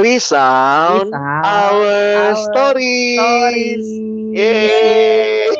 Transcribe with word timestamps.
Resound, 0.00 1.12
Resound 1.12 1.44
our, 1.44 1.84
our 1.84 2.32
stories. 2.48 3.20
stories. 3.20 3.84
Yeay. 4.32 5.52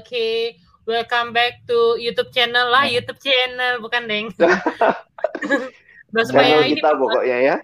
Oke, 0.00 0.56
welcome 0.88 1.36
back 1.36 1.60
to 1.68 2.00
YouTube 2.00 2.32
channel 2.32 2.72
lah, 2.72 2.88
YouTube 2.88 3.20
channel 3.20 3.84
bukan 3.84 4.08
deng. 4.08 4.26
Channel 6.08 6.72
ini. 6.72 6.80
kita 6.80 6.96
pokoknya 6.96 7.38
ya. 7.44 7.56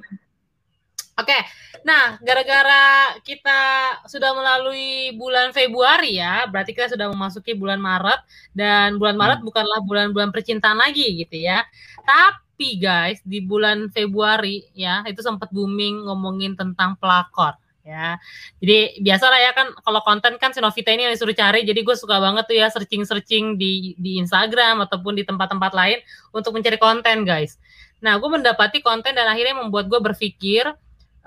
Oke, 1.16 1.38
nah 1.80 2.20
gara-gara 2.20 3.16
kita 3.24 3.60
sudah 4.04 4.36
melalui 4.36 5.16
bulan 5.16 5.56
Februari 5.56 6.20
ya, 6.20 6.44
berarti 6.44 6.76
kita 6.76 6.92
sudah 6.92 7.08
memasuki 7.08 7.56
bulan 7.56 7.80
Maret 7.80 8.20
dan 8.52 9.00
bulan 9.00 9.16
Maret 9.16 9.40
bukanlah 9.40 9.80
bulan-bulan 9.80 10.28
percintaan 10.28 10.76
lagi 10.76 11.24
gitu 11.24 11.40
ya. 11.40 11.64
Tapi 12.04 12.43
guys 12.58 13.18
di 13.26 13.42
bulan 13.42 13.90
Februari 13.90 14.64
ya 14.72 15.02
itu 15.04 15.20
sempat 15.20 15.50
booming 15.50 16.06
ngomongin 16.06 16.54
tentang 16.54 16.94
pelakor 16.96 17.58
ya. 17.84 18.16
Jadi 18.58 19.04
biasalah 19.04 19.38
ya 19.38 19.52
kan 19.52 19.68
kalau 19.84 20.00
konten 20.02 20.40
kan 20.40 20.50
si 20.56 20.58
Novita 20.58 20.90
ini 20.90 21.06
yang 21.06 21.12
disuruh 21.12 21.36
cari, 21.36 21.62
jadi 21.68 21.84
gue 21.84 21.92
suka 21.94 22.16
banget 22.16 22.48
tuh 22.48 22.56
ya 22.56 22.66
searching-searching 22.72 23.60
di 23.60 23.92
di 24.00 24.16
Instagram 24.18 24.80
ataupun 24.88 25.14
di 25.14 25.22
tempat-tempat 25.22 25.72
lain 25.76 26.00
untuk 26.32 26.56
mencari 26.56 26.80
konten 26.80 27.28
guys. 27.28 27.60
Nah 28.00 28.16
gue 28.16 28.28
mendapati 28.32 28.80
konten 28.80 29.12
dan 29.12 29.28
akhirnya 29.28 29.60
membuat 29.60 29.86
gue 29.92 30.00
berpikir 30.00 30.64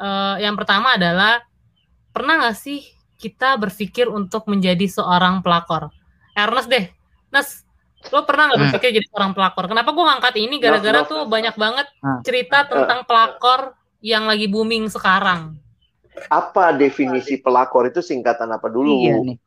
eh, 0.02 0.36
yang 0.42 0.58
pertama 0.58 0.98
adalah 0.98 1.46
pernah 2.10 2.42
nggak 2.42 2.58
sih 2.58 2.82
kita 3.18 3.58
berpikir 3.62 4.10
untuk 4.10 4.50
menjadi 4.50 4.86
seorang 4.90 5.46
pelakor? 5.46 5.94
Ernest 6.38 6.70
deh, 6.70 6.86
Nes, 7.34 7.66
lo 8.08 8.24
pernah 8.24 8.48
nggak 8.48 8.58
Hmm. 8.58 8.68
berpikir 8.72 8.90
jadi 9.02 9.08
seorang 9.12 9.32
pelakor? 9.36 9.66
Kenapa 9.68 9.90
gue 9.92 10.06
ngangkat 10.06 10.36
ini? 10.40 10.56
Gara-gara 10.62 11.00
tuh 11.04 11.26
banyak 11.26 11.56
banget 11.58 11.88
Hmm. 12.00 12.22
cerita 12.24 12.64
tentang 12.64 13.04
pelakor 13.04 13.74
yang 14.00 14.30
lagi 14.30 14.46
booming 14.48 14.88
sekarang. 14.88 15.58
Apa 16.30 16.74
definisi 16.74 17.38
pelakor 17.38 17.90
itu 17.90 18.02
singkatan 18.02 18.50
apa 18.50 18.70
dulu? 18.70 19.06
Iya 19.06 19.22
nih. 19.22 19.38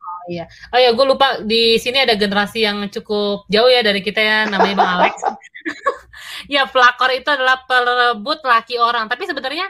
Oh 0.71 0.77
ya, 0.77 0.93
gue 0.93 1.05
lupa 1.09 1.41
di 1.41 1.81
sini 1.81 2.05
ada 2.05 2.13
generasi 2.13 2.61
yang 2.61 2.85
cukup 2.87 3.49
jauh 3.49 3.67
ya 3.67 3.81
dari 3.81 4.05
kita 4.05 4.21
ya, 4.21 4.37
namanya 4.45 4.75
Bang 4.77 4.91
Alex. 5.01 5.15
ya, 6.53 6.69
pelakor 6.69 7.09
itu 7.11 7.25
adalah 7.25 7.65
perebut 7.65 8.39
laki 8.45 8.77
orang. 8.77 9.09
Tapi 9.09 9.25
sebenarnya 9.25 9.65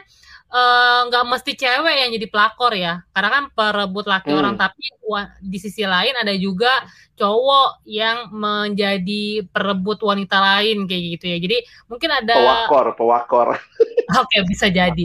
eh, 0.52 0.98
nggak 1.08 1.24
mesti 1.32 1.52
cewek 1.56 1.94
yang 1.96 2.10
jadi 2.12 2.26
pelakor 2.28 2.72
ya, 2.76 3.00
karena 3.16 3.28
kan 3.32 3.44
perebut 3.56 4.04
laki 4.04 4.30
Hmm. 4.30 4.40
orang. 4.44 4.54
Tapi 4.60 4.84
wa- 5.08 5.32
di 5.40 5.56
sisi 5.56 5.88
lain 5.88 6.12
ada 6.12 6.32
juga 6.36 6.84
cowok 7.16 7.84
yang 7.88 8.28
menjadi 8.28 9.48
perebut 9.48 10.04
wanita 10.04 10.36
lain 10.36 10.84
kayak 10.84 11.02
gitu 11.16 11.24
ya. 11.32 11.38
Jadi 11.40 11.56
mungkin 11.88 12.10
ada, 12.12 12.34
Pewakor, 12.36 12.86
pewakor. 13.00 13.48
oke 14.20 14.36
bisa 14.44 14.68
jadi. 14.68 15.04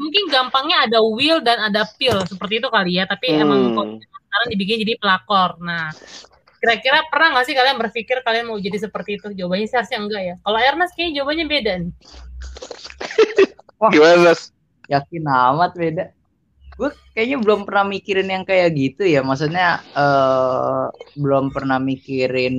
Mungkin 0.00 0.32
gampangnya 0.32 0.88
ada 0.88 1.04
will 1.04 1.44
dan 1.44 1.68
ada 1.68 1.84
pill 2.00 2.24
seperti 2.24 2.64
itu 2.64 2.68
kali 2.72 2.96
ya. 2.96 3.04
Tapi 3.04 3.28
emang 3.36 3.76
Hmm. 3.76 4.00
sekarang 4.00 4.48
dibikin 4.56 4.80
jadi 4.88 4.96
pelakor. 4.96 5.60
Nah, 5.60 5.92
kira-kira 6.58 7.04
pernah 7.12 7.36
nggak 7.36 7.44
sih 7.44 7.54
kalian 7.56 7.76
berpikir 7.76 8.24
kalian 8.24 8.48
mau 8.48 8.56
jadi 8.56 8.88
seperti 8.88 9.20
itu? 9.20 9.36
Jawabannya 9.36 9.68
sih 9.68 9.76
harusnya 9.76 9.98
enggak 10.00 10.22
ya. 10.24 10.34
Kalau 10.40 10.58
Ernest 10.58 10.92
kayaknya 10.96 11.12
jawabannya 11.20 11.46
beda 11.48 11.72
nih. 11.84 11.92
Gimana? 13.94 14.32
Nas? 14.32 14.50
Yakin 14.92 15.24
amat 15.28 15.70
beda. 15.80 16.02
Gue 16.78 16.90
kayaknya 17.14 17.38
belum 17.44 17.60
pernah 17.68 17.84
mikirin 17.94 18.28
yang 18.34 18.44
kayak 18.50 18.68
gitu 18.80 19.02
ya. 19.14 19.20
Maksudnya 19.28 19.64
eh 19.98 20.84
belum 21.22 21.44
pernah 21.56 21.78
mikirin 21.90 22.54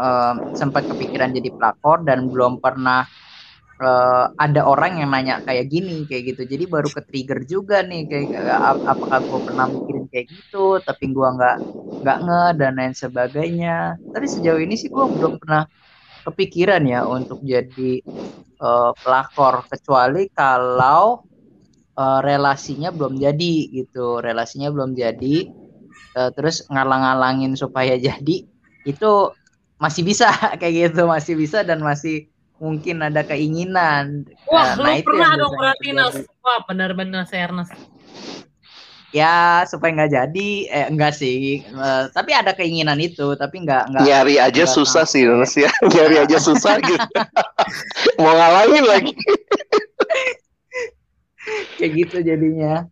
eh, 0.00 0.32
sempat 0.60 0.84
kepikiran 0.90 1.30
jadi 1.36 1.50
pelakor 1.56 1.98
dan 2.08 2.28
belum 2.32 2.58
pernah 2.64 3.06
eh, 3.82 4.24
ada 4.44 4.60
orang 4.72 4.92
yang 5.00 5.10
nanya 5.14 5.34
kayak 5.46 5.66
gini 5.72 5.92
kayak 6.08 6.22
gitu. 6.34 6.42
Jadi 6.52 6.64
baru 6.74 6.88
ke 6.96 7.00
trigger 7.08 7.40
juga 7.52 7.76
nih 7.88 8.00
kayak 8.10 8.28
ap- 8.70 8.84
apakah 8.92 9.18
gue 9.28 9.40
pernah 9.46 9.66
mikirin 9.74 10.06
kayak 10.12 10.26
gitu 10.34 10.58
tapi 10.86 11.04
gua 11.16 11.28
nggak 11.36 11.56
nggak 12.02 12.16
nge 12.24 12.40
dan 12.60 12.72
lain 12.78 12.94
sebagainya. 13.02 13.70
Tapi 14.12 14.26
sejauh 14.34 14.60
ini 14.64 14.74
sih 14.80 14.88
gue 14.94 15.04
belum 15.16 15.34
pernah 15.42 15.62
kepikiran 16.26 16.82
ya 16.92 17.00
untuk 17.16 17.38
jadi 17.52 17.82
eh, 18.64 18.90
pelakor 19.02 19.54
kecuali 19.72 20.20
kalau 20.38 21.22
eh, 22.00 22.20
relasinya 22.24 22.88
belum 22.88 23.20
jadi 23.20 23.54
gitu 23.76 24.24
relasinya 24.24 24.72
belum 24.72 24.96
jadi 24.96 25.36
eh, 26.16 26.30
terus 26.32 26.64
ngalang-ngalangin 26.66 27.52
supaya 27.54 28.00
jadi 28.08 28.36
itu 28.88 29.12
masih 29.76 30.02
bisa 30.02 30.32
kayak 30.60 30.92
gitu 30.92 31.04
masih 31.04 31.36
bisa 31.36 31.60
dan 31.60 31.84
masih 31.84 32.26
mungkin 32.56 33.00
ada 33.00 33.24
keinginan 33.24 34.28
Wah, 34.44 34.76
Nah, 34.76 34.84
lu 34.84 34.88
itu 35.00 35.08
pernah 35.08 35.32
dong 35.34 35.52
berarti 35.56 35.88
Nas. 35.92 36.16
Wah, 36.40 36.60
benar-benar 36.64 37.24
si 37.24 37.36
Ernest. 37.36 37.72
ya 39.10 39.66
supaya 39.66 39.90
nggak 39.90 40.12
jadi 40.14 40.48
eh 40.70 40.86
enggak 40.86 41.10
sih 41.10 41.66
Eh, 41.66 42.04
tapi 42.14 42.30
ada 42.30 42.54
keinginan 42.54 42.94
itu 43.02 43.34
tapi 43.34 43.64
nggak 43.64 43.90
nggak 43.90 44.02
Nyari 44.06 44.38
aja 44.38 44.68
susah 44.70 45.02
sih, 45.02 45.26
Nas 45.26 45.56
ya. 45.58 45.66
Nyari 45.96 46.22
aja 46.22 46.38
susah 46.38 46.78
gitu. 46.78 47.10
Mau 48.22 48.30
ngalangin 48.30 48.84
lagi. 48.86 49.12
Kayak 51.80 51.94
gitu 52.00 52.16
jadinya 52.30 52.86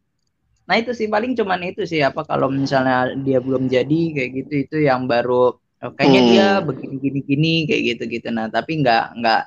nah 0.69 0.77
itu 0.81 0.93
sih 0.99 1.09
paling 1.15 1.33
cuman 1.39 1.61
itu 1.71 1.83
sih 1.93 2.01
apa 2.09 2.21
kalau 2.31 2.49
misalnya 2.53 2.97
dia 3.27 3.39
belum 3.47 3.65
jadi 3.77 4.01
kayak 4.17 4.31
gitu 4.39 4.53
itu 4.69 4.77
yang 4.89 5.03
baru 5.13 5.57
oh, 5.57 5.93
kayaknya 5.97 6.23
Hmm. 6.23 6.31
dia 6.31 6.47
begini 6.69 6.97
gini 7.05 7.21
gini 7.31 7.53
kayak 7.69 7.83
gitu 7.97 8.03
gitu 8.15 8.29
nah 8.37 8.47
tapi 8.57 8.71
nggak 8.83 9.05
nggak 9.21 9.43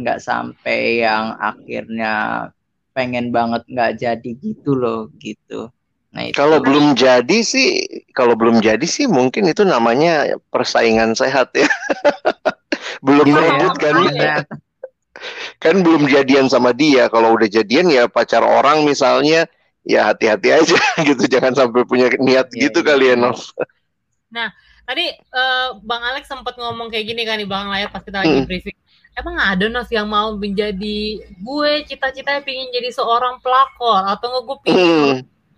nggak 0.00 0.18
sampai 0.28 0.78
yang 1.06 1.24
akhirnya 1.38 2.12
pengen 2.96 3.26
banget 3.36 3.62
nggak 3.72 3.92
jadi 4.02 4.30
gitu 4.44 4.70
loh 4.82 5.00
gitu 5.22 5.70
nah 6.14 6.24
itu 6.32 6.38
Kalau 6.38 6.58
belum 6.60 6.92
jadi 6.96 7.38
sih, 7.44 7.68
kalau 8.12 8.36
belum 8.36 8.60
jadi 8.60 8.84
sih 8.84 9.08
mungkin 9.08 9.48
itu 9.48 9.64
namanya 9.64 10.36
persaingan 10.52 11.16
sehat 11.16 11.48
ya. 11.56 11.64
belum 13.06 13.28
Iya, 13.28 13.36
berebut 13.36 13.74
kan? 13.80 13.94
iya. 14.04 14.32
Kan 15.58 15.80
belum 15.82 16.06
jadian 16.06 16.46
sama 16.46 16.70
dia. 16.76 17.08
Kalau 17.08 17.34
udah 17.34 17.48
jadian 17.48 17.88
ya 17.90 18.06
pacar 18.06 18.42
orang 18.44 18.84
misalnya, 18.86 19.46
ya 19.82 20.10
hati-hati 20.12 20.48
aja 20.52 20.76
gitu. 21.08 21.24
Jangan 21.26 21.52
sampai 21.54 21.82
punya 21.84 22.10
niat 22.20 22.50
Iya, 22.52 22.70
gitu 22.70 22.80
iya, 22.82 22.88
kali 22.88 23.04
ya, 23.06 23.14
iya. 23.14 23.22
Nov. 23.22 23.40
Tadi 24.86 25.06
eh, 25.10 25.68
Bang 25.82 26.02
Alex 26.06 26.30
sempat 26.30 26.54
ngomong 26.54 26.86
kayak 26.94 27.10
gini 27.10 27.26
kan 27.26 27.42
di 27.42 27.46
Bang 27.46 27.66
Layar 27.66 27.90
pas 27.90 28.06
kita 28.06 28.22
lagi 28.22 28.38
Hmm. 28.38 28.46
briefing. 28.46 28.78
Emang 29.18 29.34
ada 29.34 29.66
Nov 29.66 29.88
yang 29.90 30.06
mau 30.06 30.30
menjadi 30.38 30.98
gue 31.26 31.70
cita-cita 31.88 32.38
pengen 32.46 32.70
jadi 32.70 32.94
seorang 32.94 33.42
pelakor 33.42 34.06
atau 34.06 34.26
nggak 34.30 34.44
gue 34.46 34.56
pengen 34.62 34.78
Hmm. 34.86 35.14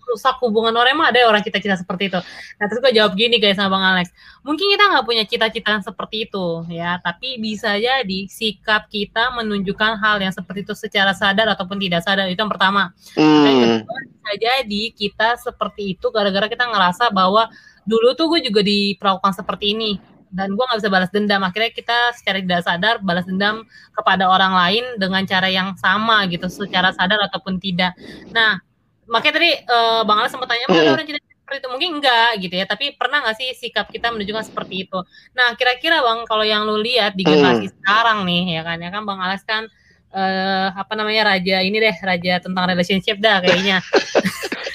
Rusak 0.09 0.41
hubungan 0.41 0.73
orang 0.73 0.97
emang 0.97 1.09
ada 1.13 1.23
orang 1.29 1.45
cita-cita 1.45 1.77
seperti 1.77 2.09
itu. 2.09 2.21
Nah 2.59 2.65
terus 2.67 2.81
gue 2.81 2.93
jawab 2.97 3.13
gini 3.15 3.37
guys 3.37 3.61
sama 3.61 3.77
Bang 3.77 3.85
Alex. 3.85 4.09
Mungkin 4.43 4.67
kita 4.73 4.85
nggak 4.89 5.05
punya 5.05 5.25
cita-cita 5.29 5.85
seperti 5.85 6.27
itu 6.27 6.65
ya, 6.73 6.97
tapi 7.05 7.37
bisa 7.37 7.77
jadi 7.77 8.21
sikap 8.27 8.89
kita 8.89 9.37
menunjukkan 9.37 10.01
hal 10.01 10.17
yang 10.25 10.33
seperti 10.33 10.65
itu 10.65 10.75
secara 10.75 11.13
sadar 11.13 11.53
ataupun 11.53 11.77
tidak 11.77 12.03
sadar 12.03 12.27
itu 12.33 12.41
yang 12.41 12.51
pertama. 12.51 12.97
Hmm. 13.15 13.45
Dan 13.45 13.53
kedua 13.85 13.99
bisa 14.09 14.33
jadi 14.41 14.83
kita 14.97 15.29
seperti 15.41 15.97
itu 15.97 16.07
gara-gara 16.09 16.49
kita 16.49 16.65
ngerasa 16.65 17.13
bahwa 17.13 17.53
dulu 17.89 18.13
tuh 18.17 18.27
gue 18.37 18.41
juga 18.49 18.61
diperlakukan 18.61 19.33
seperti 19.37 19.73
ini 19.73 19.93
dan 20.29 20.53
gue 20.53 20.61
nggak 20.61 20.81
bisa 20.81 20.93
balas 20.93 21.11
dendam 21.13 21.41
akhirnya 21.41 21.73
kita 21.73 22.13
secara 22.17 22.39
tidak 22.45 22.63
sadar 22.65 22.95
balas 23.01 23.25
dendam 23.25 23.65
kepada 23.97 24.29
orang 24.29 24.53
lain 24.53 24.85
dengan 25.01 25.25
cara 25.25 25.49
yang 25.49 25.73
sama 25.81 26.29
gitu 26.29 26.47
secara 26.53 26.93
sadar 26.93 27.17
ataupun 27.29 27.57
tidak 27.57 27.97
nah 28.33 28.61
makanya 29.09 29.35
tadi 29.41 29.51
eh, 29.57 30.01
bang 30.05 30.19
Alex 30.21 30.31
sempat 30.31 30.49
tanya 30.49 30.63
"Emang 30.69 30.79
ada 30.79 30.89
Mm. 30.89 30.97
orang 31.01 31.07
cita 31.09 31.19
seperti 31.19 31.59
itu 31.65 31.69
mungkin 31.73 31.91
enggak 31.97 32.31
gitu 32.45 32.55
ya 32.61 32.67
tapi 32.69 32.85
pernah 32.93 33.19
nggak 33.25 33.37
sih 33.41 33.49
sikap 33.57 33.89
kita 33.89 34.13
menunjukkan 34.13 34.45
seperti 34.53 34.85
itu 34.85 34.99
nah 35.33 35.57
kira-kira 35.57 36.05
bang 36.05 36.29
kalau 36.29 36.45
yang 36.45 36.69
lu 36.69 36.77
lihat 36.77 37.17
di 37.17 37.25
generasi 37.25 37.73
sekarang 37.73 38.29
nih 38.29 38.61
ya 38.61 38.63
kan 38.63 38.77
ya 38.77 38.93
kan 38.93 39.03
bang 39.09 39.19
Alex 39.19 39.41
kan 39.49 39.65
eh 40.09 40.69
apa 40.73 40.93
namanya 40.93 41.33
raja 41.33 41.61
ini 41.61 41.77
deh 41.77 41.97
raja 42.01 42.41
tentang 42.41 42.65
relationship 42.69 43.17
dah 43.17 43.41
kayaknya 43.41 43.81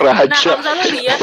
Nah, 0.03 0.19
Raja. 0.19 0.35
kalau 0.35 0.59
misalnya 0.59 0.83
lu 0.83 0.95
lihat, 0.99 1.19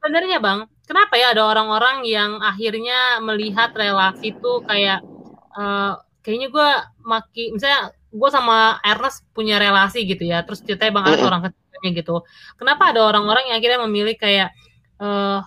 sebenarnya 0.00 0.38
bang, 0.40 0.58
kenapa 0.86 1.12
ya 1.18 1.36
ada 1.36 1.44
orang-orang 1.44 2.08
yang 2.08 2.40
akhirnya 2.40 3.20
melihat 3.20 3.68
relasi 3.76 4.32
itu 4.32 4.52
kayak, 4.64 5.04
eh, 5.52 5.92
kayaknya 6.24 6.48
gue 6.48 6.68
maki, 7.04 7.52
misalnya 7.52 7.92
gue 7.92 8.30
sama 8.32 8.80
Ernest 8.80 9.28
punya 9.36 9.60
relasi 9.60 10.08
gitu 10.08 10.24
ya, 10.24 10.40
terus 10.40 10.64
ceritanya 10.64 10.92
bang 10.96 11.04
Alex 11.04 11.18
Mm-mm. 11.20 11.28
orang 11.28 11.42
gitu. 11.92 12.24
Kenapa 12.56 12.94
ada 12.94 13.04
orang-orang 13.04 13.52
yang 13.52 13.60
akhirnya 13.60 13.80
memilih 13.84 14.16
kayak, 14.16 14.48
eh, 15.02 15.38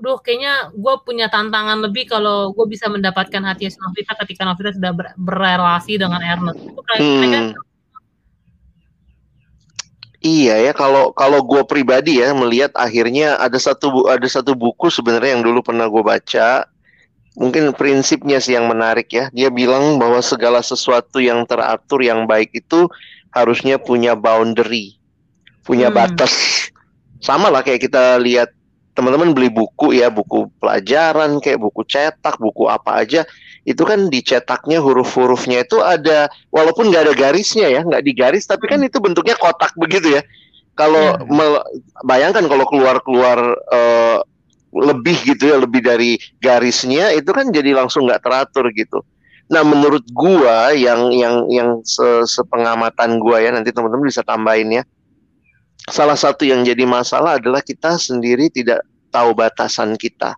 duh 0.00 0.16
kayaknya 0.22 0.72
gue 0.72 0.94
punya 1.04 1.28
tantangan 1.28 1.76
lebih 1.84 2.08
kalau 2.08 2.56
gue 2.56 2.66
bisa 2.70 2.88
mendapatkan 2.88 3.42
hati 3.44 3.68
Novita 3.68 4.16
ketika 4.24 4.42
Novita 4.48 4.70
sudah 4.72 4.92
ber- 4.96 5.14
berrelasi 5.18 6.00
dengan 6.00 6.20
Ernest. 6.24 6.60
Itu 6.60 6.80
kayak, 6.80 7.00
Hmm. 7.00 7.52
Iya 10.20 10.68
ya 10.68 10.72
kalau 10.76 11.16
kalau 11.16 11.40
gue 11.40 11.64
pribadi 11.64 12.20
ya 12.20 12.36
melihat 12.36 12.76
akhirnya 12.76 13.40
ada 13.40 13.56
satu 13.56 14.04
ada 14.04 14.28
satu 14.28 14.52
buku 14.52 14.92
sebenarnya 14.92 15.40
yang 15.40 15.44
dulu 15.48 15.64
pernah 15.64 15.88
gue 15.88 16.04
baca 16.04 16.68
mungkin 17.40 17.72
prinsipnya 17.72 18.36
sih 18.36 18.52
yang 18.52 18.68
menarik 18.68 19.08
ya 19.08 19.32
dia 19.32 19.48
bilang 19.48 19.96
bahwa 19.96 20.20
segala 20.20 20.60
sesuatu 20.60 21.24
yang 21.24 21.48
teratur 21.48 22.04
yang 22.04 22.28
baik 22.28 22.52
itu 22.52 22.84
harusnya 23.32 23.80
punya 23.80 24.12
boundary 24.12 24.99
punya 25.64 25.88
Hmm. 25.88 25.96
batas. 25.96 26.32
Sama 27.20 27.52
lah 27.52 27.60
kayak 27.60 27.84
kita 27.84 28.16
lihat 28.16 28.50
teman-teman 28.96 29.32
beli 29.32 29.48
buku 29.48 29.96
ya, 29.96 30.10
buku 30.10 30.50
pelajaran 30.58 31.38
kayak 31.40 31.60
buku 31.62 31.86
cetak, 31.86 32.36
buku 32.36 32.66
apa 32.66 33.00
aja, 33.00 33.22
itu 33.64 33.82
kan 33.86 34.08
dicetaknya 34.08 34.80
huruf-hurufnya 34.82 35.64
itu 35.64 35.78
ada 35.80 36.28
walaupun 36.50 36.90
nggak 36.90 37.08
ada 37.08 37.14
garisnya 37.14 37.70
ya, 37.70 37.80
nggak 37.86 38.02
digaris, 38.02 38.44
tapi 38.48 38.66
kan 38.66 38.80
itu 38.82 38.98
bentuknya 38.98 39.36
kotak 39.38 39.72
begitu 39.78 40.18
ya. 40.18 40.22
Kalau 40.74 41.16
mel- 41.28 41.64
bayangkan 42.02 42.48
kalau 42.48 42.64
keluar-keluar 42.66 43.38
eh, 43.52 44.18
lebih 44.70 45.16
gitu 45.26 45.50
ya, 45.50 45.56
lebih 45.58 45.82
dari 45.82 46.16
garisnya, 46.40 47.10
itu 47.12 47.30
kan 47.34 47.50
jadi 47.50 47.74
langsung 47.74 48.06
nggak 48.06 48.22
teratur 48.22 48.70
gitu. 48.72 49.02
Nah, 49.50 49.66
menurut 49.66 50.06
gua 50.14 50.70
yang 50.70 51.10
yang 51.10 51.50
yang 51.50 51.82
se- 51.82 52.22
sepengamatan 52.22 53.18
gua 53.18 53.42
ya, 53.42 53.50
nanti 53.50 53.74
teman-teman 53.74 54.06
bisa 54.06 54.22
tambahin 54.22 54.78
ya. 54.78 54.82
Salah 55.88 56.18
satu 56.18 56.44
yang 56.44 56.60
jadi 56.60 56.84
masalah 56.84 57.40
adalah 57.40 57.64
kita 57.64 57.96
sendiri 57.96 58.52
tidak 58.52 58.84
tahu 59.08 59.32
batasan 59.32 59.96
kita. 59.96 60.36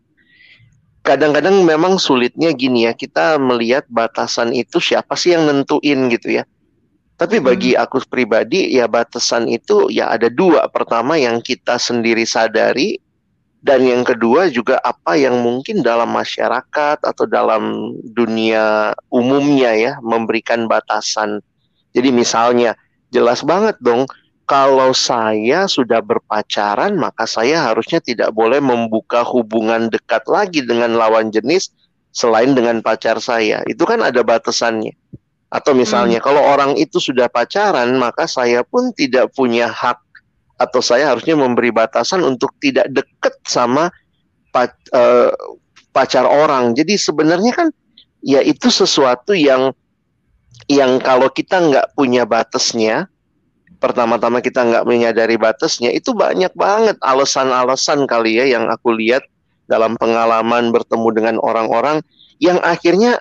Kadang-kadang 1.02 1.66
memang 1.66 1.98
sulitnya 1.98 2.54
gini 2.54 2.86
ya, 2.86 2.94
kita 2.94 3.34
melihat 3.42 3.82
batasan 3.90 4.54
itu 4.54 4.78
siapa 4.78 5.18
sih 5.18 5.34
yang 5.34 5.50
nentuin 5.50 6.06
gitu 6.06 6.38
ya. 6.38 6.46
Tapi 7.18 7.42
bagi 7.42 7.74
aku 7.74 8.02
pribadi 8.06 8.70
ya 8.70 8.86
batasan 8.86 9.50
itu 9.50 9.90
ya 9.90 10.14
ada 10.14 10.30
dua. 10.30 10.70
Pertama 10.70 11.18
yang 11.18 11.42
kita 11.42 11.78
sendiri 11.78 12.22
sadari 12.22 12.98
dan 13.62 13.86
yang 13.86 14.02
kedua 14.02 14.50
juga 14.50 14.82
apa 14.82 15.14
yang 15.14 15.38
mungkin 15.38 15.86
dalam 15.86 16.10
masyarakat 16.10 16.98
atau 16.98 17.24
dalam 17.30 17.94
dunia 18.10 18.90
umumnya 19.10 19.70
ya 19.74 19.92
memberikan 20.02 20.66
batasan. 20.66 21.38
Jadi 21.94 22.10
misalnya 22.10 22.74
jelas 23.14 23.46
banget 23.46 23.78
dong 23.78 24.06
kalau 24.44 24.90
saya 24.92 25.64
sudah 25.70 26.02
berpacaran 26.02 26.98
maka 26.98 27.24
saya 27.24 27.70
harusnya 27.70 28.02
tidak 28.02 28.34
boleh 28.34 28.58
membuka 28.58 29.22
hubungan 29.22 29.88
dekat 29.88 30.26
lagi 30.26 30.60
dengan 30.62 30.98
lawan 30.98 31.30
jenis 31.30 31.72
selain 32.12 32.52
dengan 32.52 32.84
pacar 32.84 33.18
saya. 33.18 33.64
Itu 33.64 33.88
kan 33.88 34.04
ada 34.04 34.20
batasannya. 34.20 34.92
Atau 35.52 35.76
misalnya 35.76 36.16
kalau 36.20 36.40
orang 36.40 36.80
itu 36.80 36.96
sudah 36.96 37.28
pacaran 37.28 37.92
maka 38.00 38.24
saya 38.24 38.64
pun 38.64 38.88
tidak 38.96 39.32
punya 39.36 39.68
hak 39.68 40.00
atau 40.56 40.80
saya 40.80 41.12
harusnya 41.12 41.36
memberi 41.36 41.68
batasan 41.68 42.24
untuk 42.24 42.56
tidak 42.62 42.88
dekat 42.88 43.34
sama 43.44 43.92
pa- 44.48 44.72
eh, 44.94 45.32
pacar 45.92 46.24
orang. 46.24 46.72
Jadi 46.72 46.96
sebenarnya 46.96 47.52
kan 47.52 47.68
ya 48.24 48.40
itu 48.40 48.72
sesuatu 48.72 49.36
yang 49.36 49.76
yang 50.72 51.02
kalau 51.02 51.28
kita 51.28 51.58
nggak 51.58 51.92
punya 51.92 52.24
batasnya, 52.24 53.11
pertama-tama 53.82 54.38
kita 54.38 54.62
nggak 54.62 54.86
menyadari 54.86 55.34
batasnya, 55.34 55.90
itu 55.90 56.14
banyak 56.14 56.54
banget 56.54 56.94
alasan-alasan 57.02 58.06
kali 58.06 58.38
ya 58.38 58.46
yang 58.46 58.70
aku 58.70 58.94
lihat 58.94 59.26
dalam 59.66 59.98
pengalaman 59.98 60.70
bertemu 60.70 61.08
dengan 61.10 61.36
orang-orang 61.42 61.98
yang 62.38 62.62
akhirnya 62.62 63.18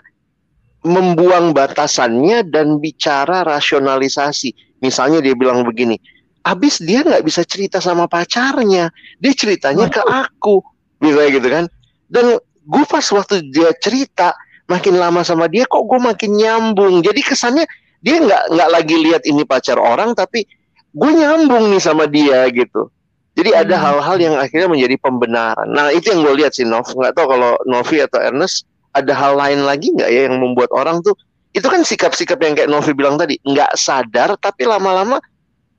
membuang 0.86 1.58
batasannya 1.58 2.46
dan 2.54 2.78
bicara 2.78 3.42
rasionalisasi. 3.42 4.54
Misalnya 4.86 5.22
dia 5.22 5.34
bilang 5.34 5.66
begini, 5.66 5.98
abis 6.46 6.82
dia 6.82 7.02
nggak 7.02 7.26
bisa 7.26 7.42
cerita 7.42 7.82
sama 7.82 8.06
pacarnya, 8.06 8.94
dia 9.18 9.34
ceritanya 9.34 9.90
ke 9.90 10.02
aku, 10.06 10.62
bisa 11.02 11.26
gitu 11.30 11.48
kan? 11.50 11.66
Dan 12.10 12.38
gue 12.42 12.86
pas 12.86 13.06
waktu 13.14 13.50
dia 13.50 13.74
cerita, 13.82 14.34
makin 14.70 14.98
lama 14.98 15.22
sama 15.22 15.46
dia 15.50 15.66
kok 15.66 15.86
gue 15.86 16.00
makin 16.02 16.32
nyambung. 16.38 17.06
Jadi 17.06 17.22
kesannya 17.22 17.66
dia 18.02 18.18
nggak 18.18 18.44
nggak 18.54 18.70
lagi 18.70 18.96
lihat 18.98 19.22
ini 19.30 19.46
pacar 19.46 19.78
orang, 19.78 20.18
tapi 20.18 20.46
gue 20.92 21.12
nyambung 21.16 21.72
nih 21.72 21.82
sama 21.82 22.06
dia 22.10 22.46
gitu. 22.52 22.92
Jadi 23.32 23.56
ada 23.56 23.80
Hmm. 23.80 23.84
hal-hal 23.88 24.18
yang 24.20 24.36
akhirnya 24.36 24.68
menjadi 24.68 24.96
pembenaran. 25.00 25.68
Nah 25.72 25.88
itu 25.96 26.12
yang 26.12 26.20
gue 26.28 26.44
lihat 26.44 26.52
sih 26.52 26.68
Nov. 26.68 26.84
Nggak 26.92 27.16
tahu 27.16 27.32
kalau 27.32 27.56
Novi 27.64 28.04
atau 28.04 28.20
Ernest 28.20 28.68
ada 28.92 29.16
hal 29.16 29.40
lain 29.40 29.64
lagi 29.64 29.88
nggak 29.96 30.10
ya 30.12 30.28
yang 30.28 30.36
membuat 30.44 30.68
orang 30.76 31.00
tuh 31.00 31.16
itu 31.56 31.64
kan 31.64 31.80
sikap-sikap 31.84 32.40
yang 32.44 32.60
kayak 32.60 32.68
Novi 32.68 32.92
bilang 32.92 33.16
tadi 33.16 33.40
nggak 33.40 33.76
sadar 33.80 34.36
tapi 34.36 34.68
lama-lama 34.68 35.20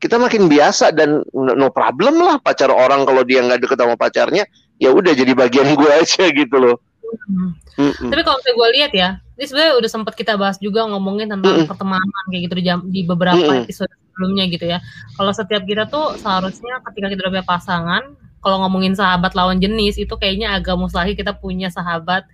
kita 0.00 0.16
makin 0.16 0.48
biasa 0.48 0.96
dan 0.96 1.20
no 1.36 1.68
problem 1.70 2.18
lah 2.24 2.40
pacar 2.40 2.72
orang 2.72 3.04
kalau 3.04 3.22
dia 3.22 3.44
nggak 3.44 3.62
deket 3.62 3.78
sama 3.78 3.94
pacarnya 4.00 4.48
ya 4.80 4.90
udah 4.90 5.12
jadi 5.14 5.30
bagian 5.36 5.76
gue 5.78 5.90
aja 6.00 6.26
gitu 6.32 6.56
loh. 6.58 6.76
Hmm. 7.30 7.54
Mm-mm. 7.78 8.10
Tapi 8.10 8.22
kalau 8.24 8.40
gue 8.40 8.68
lihat 8.80 8.92
ya, 8.96 9.21
ini 9.38 9.44
sebenarnya 9.48 9.74
udah 9.80 9.90
sempat 9.90 10.14
kita 10.14 10.36
bahas 10.36 10.60
juga 10.60 10.84
ngomongin 10.84 11.32
tentang 11.32 11.64
Mm-mm. 11.64 11.68
pertemanan 11.68 12.24
kayak 12.28 12.42
gitu 12.50 12.54
di, 12.60 12.64
jam, 12.64 12.78
di 12.84 13.00
beberapa 13.02 13.40
Mm-mm. 13.40 13.64
episode 13.64 13.88
sebelumnya 14.12 14.44
gitu 14.52 14.64
ya. 14.68 14.78
Kalau 15.16 15.32
setiap 15.32 15.64
kita 15.64 15.88
tuh 15.88 16.20
seharusnya 16.20 16.84
ketika 16.84 17.06
kita 17.08 17.20
udah 17.24 17.32
punya 17.32 17.46
pasangan, 17.48 18.02
kalau 18.44 18.56
ngomongin 18.66 18.92
sahabat 18.92 19.32
lawan 19.32 19.62
jenis 19.62 19.96
itu 19.96 20.12
kayaknya 20.20 20.52
agak 20.58 20.76
mustahil 20.76 21.16
kita 21.16 21.32
punya 21.32 21.72
sahabat 21.72 22.28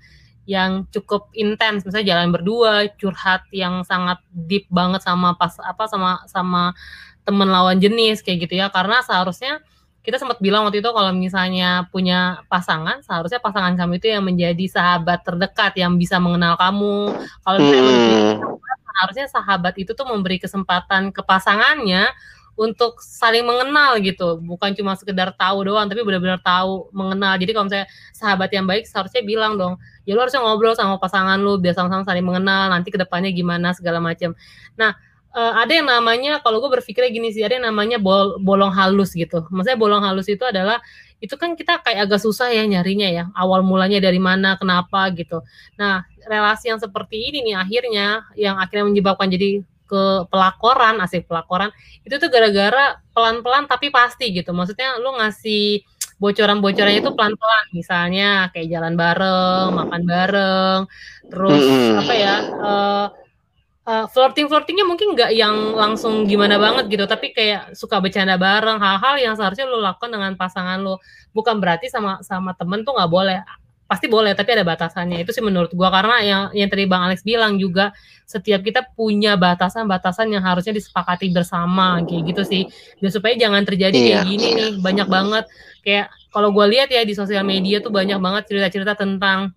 yang 0.48 0.88
cukup 0.88 1.28
intens, 1.36 1.84
misalnya 1.84 2.16
jalan 2.16 2.32
berdua, 2.32 2.88
curhat 2.96 3.44
yang 3.52 3.84
sangat 3.84 4.16
deep 4.32 4.64
banget 4.72 5.04
sama 5.04 5.36
pas 5.36 5.52
apa 5.60 5.84
sama 5.84 6.24
sama 6.24 6.72
temen 7.28 7.52
lawan 7.52 7.76
jenis 7.76 8.24
kayak 8.24 8.48
gitu 8.48 8.56
ya. 8.56 8.72
Karena 8.72 9.04
seharusnya 9.04 9.60
kita 10.08 10.16
sempat 10.16 10.40
bilang 10.40 10.64
waktu 10.64 10.80
itu 10.80 10.88
kalau 10.88 11.12
misalnya 11.12 11.84
punya 11.92 12.40
pasangan, 12.48 13.04
seharusnya 13.04 13.44
pasangan 13.44 13.76
kamu 13.76 14.00
itu 14.00 14.08
yang 14.08 14.24
menjadi 14.24 14.64
sahabat 14.64 15.20
terdekat 15.20 15.76
yang 15.76 16.00
bisa 16.00 16.16
mengenal 16.16 16.56
kamu. 16.56 17.12
Kalau 17.44 17.56
misalnya 17.60 17.92
Hmm. 17.92 18.56
seharusnya 18.88 19.26
sahabat 19.28 19.76
itu 19.76 19.92
tuh 19.92 20.08
memberi 20.08 20.40
kesempatan 20.40 21.12
ke 21.12 21.20
pasangannya 21.20 22.08
untuk 22.56 23.04
saling 23.04 23.44
mengenal 23.44 24.00
gitu, 24.00 24.40
bukan 24.40 24.72
cuma 24.72 24.96
sekedar 24.96 25.28
tahu 25.36 25.68
doang, 25.68 25.86
tapi 25.92 26.00
benar-benar 26.00 26.40
tahu 26.40 26.88
mengenal. 26.90 27.36
Jadi 27.36 27.50
kalau 27.52 27.68
misalnya 27.68 27.86
sahabat 28.16 28.48
yang 28.50 28.64
baik 28.64 28.88
seharusnya 28.88 29.20
bilang 29.22 29.60
dong, 29.60 29.76
ya 30.08 30.16
lu 30.16 30.24
harusnya 30.24 30.40
ngobrol 30.40 30.72
sama 30.72 30.96
pasangan 30.96 31.36
lu 31.36 31.60
biar 31.60 31.76
sama-sama 31.76 32.02
saling 32.08 32.24
mengenal, 32.24 32.72
nanti 32.72 32.88
ke 32.88 32.96
depannya 32.96 33.28
gimana 33.28 33.76
segala 33.76 34.00
macam. 34.00 34.32
Nah 34.74 34.96
eh, 35.36 35.52
ada 35.64 35.72
yang 35.72 35.88
namanya 35.88 36.40
kalau 36.40 36.62
gue 36.62 36.70
berpikirnya 36.80 37.10
gini 37.12 37.28
sih 37.34 37.42
ada 37.44 37.58
yang 37.60 37.66
namanya 37.68 38.00
bol- 38.00 38.40
bolong 38.40 38.72
halus 38.72 39.12
gitu. 39.12 39.44
Maksudnya 39.52 39.78
bolong 39.80 40.02
halus 40.04 40.28
itu 40.30 40.44
adalah 40.44 40.80
itu 41.18 41.34
kan 41.34 41.58
kita 41.58 41.82
kayak 41.82 42.06
agak 42.06 42.22
susah 42.22 42.48
ya 42.54 42.62
nyarinya 42.64 43.08
ya. 43.10 43.24
Awal 43.34 43.66
mulanya 43.66 43.98
dari 43.98 44.22
mana 44.22 44.54
kenapa 44.56 45.10
gitu. 45.14 45.42
Nah 45.76 46.06
relasi 46.28 46.70
yang 46.70 46.80
seperti 46.80 47.32
ini 47.32 47.52
nih 47.52 47.56
akhirnya 47.58 48.06
yang 48.38 48.56
akhirnya 48.60 48.86
menyebabkan 48.86 49.28
jadi 49.32 49.64
ke 49.88 50.28
pelakoran 50.28 51.00
asik 51.00 51.24
pelakoran 51.24 51.72
itu 52.04 52.20
tuh 52.20 52.28
gara-gara 52.28 53.00
pelan-pelan 53.16 53.64
tapi 53.66 53.88
pasti 53.90 54.30
gitu. 54.36 54.52
Maksudnya 54.52 55.00
lu 55.00 55.16
ngasih 55.16 55.82
bocoran-bocorannya 56.20 57.00
itu 57.00 57.10
pelan-pelan. 57.14 57.64
Misalnya 57.72 58.52
kayak 58.52 58.68
jalan 58.68 58.94
bareng 58.94 59.68
makan 59.74 60.02
bareng 60.04 60.80
terus 61.28 61.64
apa 61.98 62.12
ya 62.14 62.34
eh 62.42 63.06
uh, 63.88 64.04
flirting 64.12 64.46
flirtingnya 64.52 64.84
mungkin 64.84 65.16
nggak 65.16 65.32
yang 65.32 65.72
langsung 65.72 66.28
gimana 66.28 66.60
banget 66.60 66.92
gitu 66.92 67.08
tapi 67.08 67.32
kayak 67.32 67.72
suka 67.72 67.96
bercanda 68.04 68.36
bareng 68.36 68.76
hal-hal 68.76 69.16
yang 69.16 69.34
seharusnya 69.34 69.64
lo 69.64 69.80
lakukan 69.80 70.12
dengan 70.12 70.36
pasangan 70.36 70.76
lo. 70.84 71.00
Bukan 71.32 71.56
berarti 71.56 71.88
sama 71.88 72.20
sama 72.20 72.52
temen 72.52 72.84
tuh 72.84 72.92
nggak 72.92 73.08
boleh. 73.08 73.40
Pasti 73.88 74.04
boleh 74.04 74.36
tapi 74.36 74.52
ada 74.52 74.68
batasannya. 74.68 75.24
Itu 75.24 75.32
sih 75.32 75.40
menurut 75.40 75.72
gua. 75.72 75.88
Karena 75.88 76.20
yang 76.20 76.42
yang 76.52 76.68
tadi 76.68 76.84
bang 76.84 77.08
Alex 77.08 77.24
bilang 77.24 77.56
juga 77.56 77.96
setiap 78.28 78.60
kita 78.60 78.84
punya 78.92 79.40
batasan-batasan 79.40 80.28
yang 80.28 80.44
harusnya 80.44 80.76
disepakati 80.76 81.32
bersama 81.32 81.96
kayak 82.04 82.22
gitu 82.36 82.42
sih. 82.44 82.62
Dan 83.00 83.08
supaya 83.08 83.32
jangan 83.40 83.64
terjadi 83.64 83.96
kayak 83.96 84.20
Iya. 84.20 84.28
gini 84.28 84.48
nih 84.52 84.70
banyak 84.84 85.08
banget. 85.08 85.44
Kayak 85.80 86.12
kalau 86.28 86.52
gua 86.52 86.68
lihat 86.68 86.92
ya 86.92 87.00
di 87.00 87.16
sosial 87.16 87.40
media 87.48 87.80
tuh 87.80 87.88
banyak 87.88 88.20
banget 88.20 88.44
cerita-cerita 88.52 88.92
tentang 88.92 89.56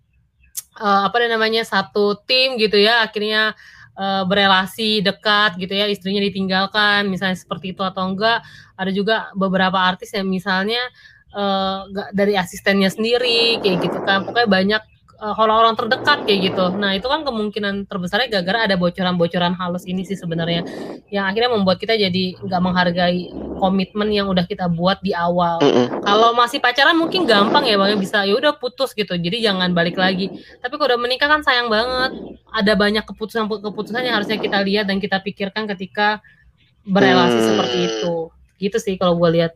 eh, 0.80 1.02
apa 1.12 1.16
namanya 1.28 1.68
satu 1.68 2.16
tim 2.24 2.56
gitu 2.56 2.80
ya. 2.80 3.04
Akhirnya 3.04 3.52
eh, 3.98 4.24
berelasi 4.28 5.04
dekat 5.04 5.58
gitu 5.60 5.74
ya 5.74 5.88
istrinya 5.88 6.22
ditinggalkan 6.24 7.08
misalnya 7.12 7.38
seperti 7.40 7.74
itu 7.76 7.82
atau 7.84 8.08
enggak. 8.08 8.44
Ada 8.80 8.92
juga 8.94 9.16
beberapa 9.38 9.78
artis 9.78 10.14
yang 10.16 10.28
misalnya 10.28 10.82
nggak 11.32 12.12
dari 12.12 12.36
asistennya 12.36 12.92
sendiri 12.92 13.64
kayak 13.64 13.88
gitu 13.88 14.04
kan. 14.04 14.28
Pokoknya 14.28 14.50
banyak 14.52 14.82
eh, 15.24 15.36
orang-orang 15.40 15.76
terdekat 15.80 16.28
kayak 16.28 16.40
gitu. 16.52 16.66
Nah 16.76 16.92
itu 16.98 17.08
kan 17.08 17.24
kemungkinan 17.24 17.88
terbesarnya 17.88 18.28
gara-gara 18.28 18.68
ada 18.68 18.76
bocoran-bocoran 18.76 19.56
halus 19.56 19.88
ini 19.88 20.04
sih 20.04 20.20
sebenarnya 20.20 20.68
yang 21.14 21.30
akhirnya 21.30 21.56
membuat 21.56 21.80
kita 21.80 21.96
jadi 21.96 22.36
nggak 22.42 22.62
menghargai 22.62 23.32
komitmen 23.62 24.10
yang 24.10 24.26
udah 24.26 24.50
kita 24.50 24.66
buat 24.66 24.98
di 25.06 25.14
awal 25.14 25.62
Mm-mm. 25.62 26.02
kalau 26.02 26.34
masih 26.34 26.58
pacaran 26.58 26.98
mungkin 26.98 27.30
gampang 27.30 27.62
ya 27.70 27.78
bang 27.78 27.94
bisa 28.02 28.26
ya 28.26 28.34
udah 28.34 28.58
putus 28.58 28.98
gitu 28.98 29.14
jadi 29.14 29.54
jangan 29.54 29.70
balik 29.78 30.02
lagi 30.02 30.34
tapi 30.58 30.82
kalau 30.82 30.98
udah 30.98 31.00
menikah 31.00 31.30
kan 31.30 31.46
sayang 31.46 31.70
banget 31.70 32.42
ada 32.50 32.74
banyak 32.74 33.06
keputusan-keputusan 33.06 34.02
yang 34.02 34.18
harusnya 34.18 34.42
kita 34.42 34.58
lihat 34.66 34.90
dan 34.90 34.98
kita 34.98 35.22
pikirkan 35.22 35.70
ketika 35.78 36.18
berelasi 36.82 37.38
Hmm. 37.38 37.48
seperti 37.54 37.78
itu 37.86 38.16
gitu 38.58 38.78
sih 38.82 38.98
kalau 38.98 39.14
gue 39.22 39.30
lihat 39.38 39.54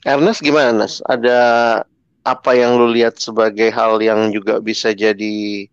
Ernest 0.00 0.40
gimana 0.40 0.72
Nas? 0.72 1.04
Ada 1.04 1.40
apa 2.24 2.50
yang 2.56 2.80
lu 2.80 2.88
lihat 2.92 3.20
sebagai 3.20 3.68
hal 3.68 4.00
yang 4.00 4.32
juga 4.32 4.60
bisa 4.60 4.96
jadi 4.96 5.68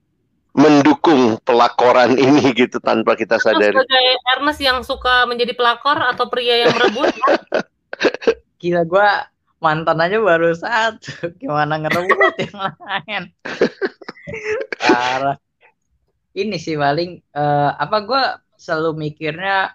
mendukung 0.57 1.37
pelakoran 1.45 2.17
ini 2.17 2.49
gitu 2.59 2.81
tanpa 2.81 3.13
kita 3.13 3.37
sadari. 3.37 3.77
Sebagai 3.77 4.07
Ernest 4.33 4.61
yang 4.61 4.81
suka 4.81 5.29
menjadi 5.29 5.53
pelakor 5.53 6.01
atau 6.01 6.25
pria 6.27 6.65
yang 6.65 6.73
merebut? 6.73 7.13
Gila 8.59 8.83
gue 8.89 9.09
mantan 9.61 10.01
aja 10.01 10.17
baru 10.17 10.49
satu, 10.57 11.29
gimana 11.41 11.77
ngerebut 11.77 12.33
yang 12.41 12.57
lain? 12.57 13.23
Parah. 14.81 15.37
Ini 16.37 16.57
sih 16.61 16.77
paling 16.77 17.21
uh, 17.33 17.73
apa 17.77 17.97
gue 18.05 18.23
selalu 18.57 19.09
mikirnya 19.09 19.73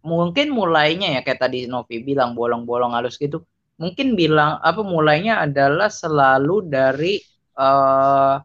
mungkin 0.00 0.52
mulainya 0.56 1.12
ya 1.12 1.20
kayak 1.20 1.44
tadi 1.44 1.68
Novi 1.68 2.00
bilang 2.00 2.32
bolong-bolong 2.32 2.96
halus 2.96 3.20
gitu. 3.20 3.44
Mungkin 3.76 4.16
bilang 4.16 4.60
apa 4.60 4.80
mulainya 4.80 5.44
adalah 5.44 5.92
selalu 5.92 6.64
dari 6.64 7.20
uh, 7.60 8.40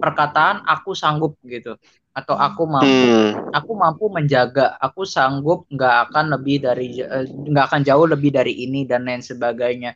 perkataan 0.00 0.64
aku 0.64 0.92
sanggup 0.92 1.38
gitu. 1.46 1.76
Atau 2.16 2.32
aku 2.32 2.64
mampu. 2.64 2.88
Hmm. 2.88 3.52
aku 3.52 3.72
mampu 3.76 4.04
menjaga. 4.08 4.76
Aku 4.80 5.04
sanggup 5.04 5.68
nggak 5.68 6.10
akan 6.10 6.38
lebih 6.38 6.64
dari 6.64 7.00
eh, 7.00 7.28
nggak 7.28 7.64
akan 7.72 7.80
jauh 7.84 8.06
lebih 8.08 8.32
dari 8.32 8.64
ini 8.64 8.88
dan 8.88 9.04
lain 9.04 9.20
sebagainya. 9.20 9.92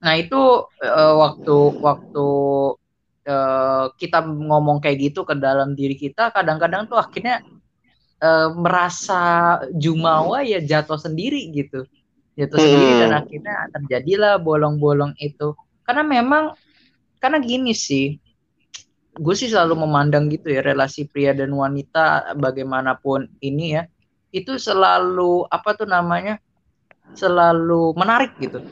Nah 0.00 0.16
itu 0.16 0.66
uh, 0.66 1.14
waktu 1.20 1.56
waktu 1.78 2.26
uh, 3.28 3.84
kita 4.00 4.24
ngomong 4.24 4.80
kayak 4.80 5.12
gitu 5.12 5.28
ke 5.28 5.36
dalam 5.36 5.76
diri 5.76 5.92
kita 5.92 6.32
kadang-kadang 6.32 6.88
tuh 6.88 6.96
akhirnya 6.96 7.44
uh, 8.24 8.48
merasa 8.56 9.20
jumawa 9.76 10.40
ya 10.40 10.58
jatuh 10.64 10.96
sendiri 10.96 11.52
gitu. 11.52 11.84
Jatuh 12.34 12.56
hmm. 12.56 12.64
sendiri 12.64 12.94
dan 13.04 13.12
akhirnya 13.12 13.54
terjadilah 13.76 14.34
bolong-bolong 14.40 15.12
itu. 15.20 15.52
Karena 15.84 16.02
memang 16.02 16.56
karena 17.20 17.38
gini 17.44 17.76
sih 17.76 18.16
gue 19.20 19.34
sih 19.36 19.52
selalu 19.52 19.84
memandang 19.84 20.32
gitu 20.32 20.48
ya 20.48 20.64
relasi 20.64 21.04
pria 21.04 21.36
dan 21.36 21.52
wanita 21.52 22.32
bagaimanapun 22.40 23.28
ini 23.44 23.76
ya 23.76 23.84
itu 24.32 24.56
selalu 24.56 25.44
apa 25.52 25.76
tuh 25.76 25.84
namanya 25.84 26.40
selalu 27.14 27.92
menarik 27.98 28.32
gitu. 28.38 28.62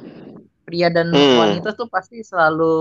Pria 0.69 0.93
dan 0.93 1.09
hmm. 1.09 1.41
wanita 1.41 1.73
tuh 1.73 1.89
pasti 1.89 2.21
selalu 2.21 2.77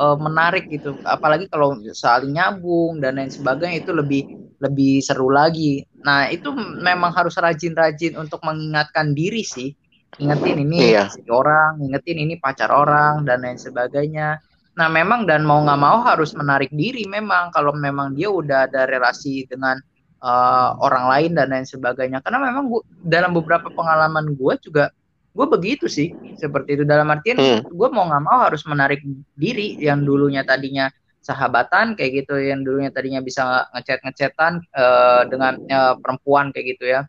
uh, 0.00 0.16
menarik 0.16 0.64
gitu. 0.72 0.96
Apalagi 1.04 1.44
kalau 1.52 1.76
saling 1.92 2.32
nyambung 2.32 3.04
dan 3.04 3.20
lain 3.20 3.28
sebagainya 3.28 3.84
itu 3.84 3.92
lebih 3.92 4.22
lebih 4.64 5.04
seru 5.04 5.28
lagi. 5.28 5.84
Nah 6.08 6.32
itu 6.32 6.48
memang 6.56 7.12
harus 7.12 7.36
rajin-rajin 7.36 8.16
untuk 8.16 8.40
mengingatkan 8.42 9.12
diri 9.12 9.44
sih. 9.44 9.76
Ingetin 10.16 10.64
ini 10.64 10.96
iya. 10.96 11.04
orang 11.28 11.84
ingetin 11.84 12.16
ini 12.16 12.40
pacar 12.40 12.72
orang 12.72 13.28
dan 13.28 13.44
lain 13.44 13.60
sebagainya 13.60 14.40
Nah, 14.78 14.86
memang 14.86 15.26
dan 15.26 15.42
mau 15.42 15.58
nggak 15.66 15.80
mau 15.82 16.06
harus 16.06 16.30
menarik 16.38 16.70
diri 16.70 17.02
memang 17.10 17.50
kalau 17.50 17.74
memang 17.74 18.14
dia 18.14 18.30
udah 18.30 18.70
ada 18.70 18.86
relasi 18.86 19.42
dengan 19.50 19.82
uh, 20.22 20.78
orang 20.78 21.10
lain 21.10 21.30
dan 21.34 21.50
lain 21.50 21.66
sebagainya. 21.66 22.22
Karena 22.22 22.38
memang 22.38 22.70
gua, 22.70 22.82
dalam 23.02 23.34
beberapa 23.34 23.66
pengalaman 23.74 24.38
gue 24.38 24.54
juga 24.62 24.94
gue 25.34 25.46
begitu 25.46 25.86
sih 25.86 26.10
seperti 26.34 26.80
itu 26.80 26.84
dalam 26.86 27.06
artian 27.14 27.38
hmm. 27.38 27.70
gue 27.70 27.88
mau 27.94 28.10
nggak 28.10 28.24
mau 28.26 28.38
harus 28.42 28.66
menarik 28.66 28.98
diri 29.38 29.78
yang 29.78 30.02
dulunya 30.02 30.42
tadinya 30.42 30.90
sahabatan 31.22 31.94
kayak 31.94 32.24
gitu 32.24 32.40
yang 32.42 32.66
dulunya 32.66 32.90
tadinya 32.90 33.22
bisa 33.22 33.68
ngechat 33.76 34.02
ngechetan 34.02 34.58
uh, 34.74 35.22
dengan 35.30 35.60
uh, 35.68 35.94
perempuan 35.98 36.54
kayak 36.54 36.78
gitu 36.78 36.90
ya. 36.90 37.06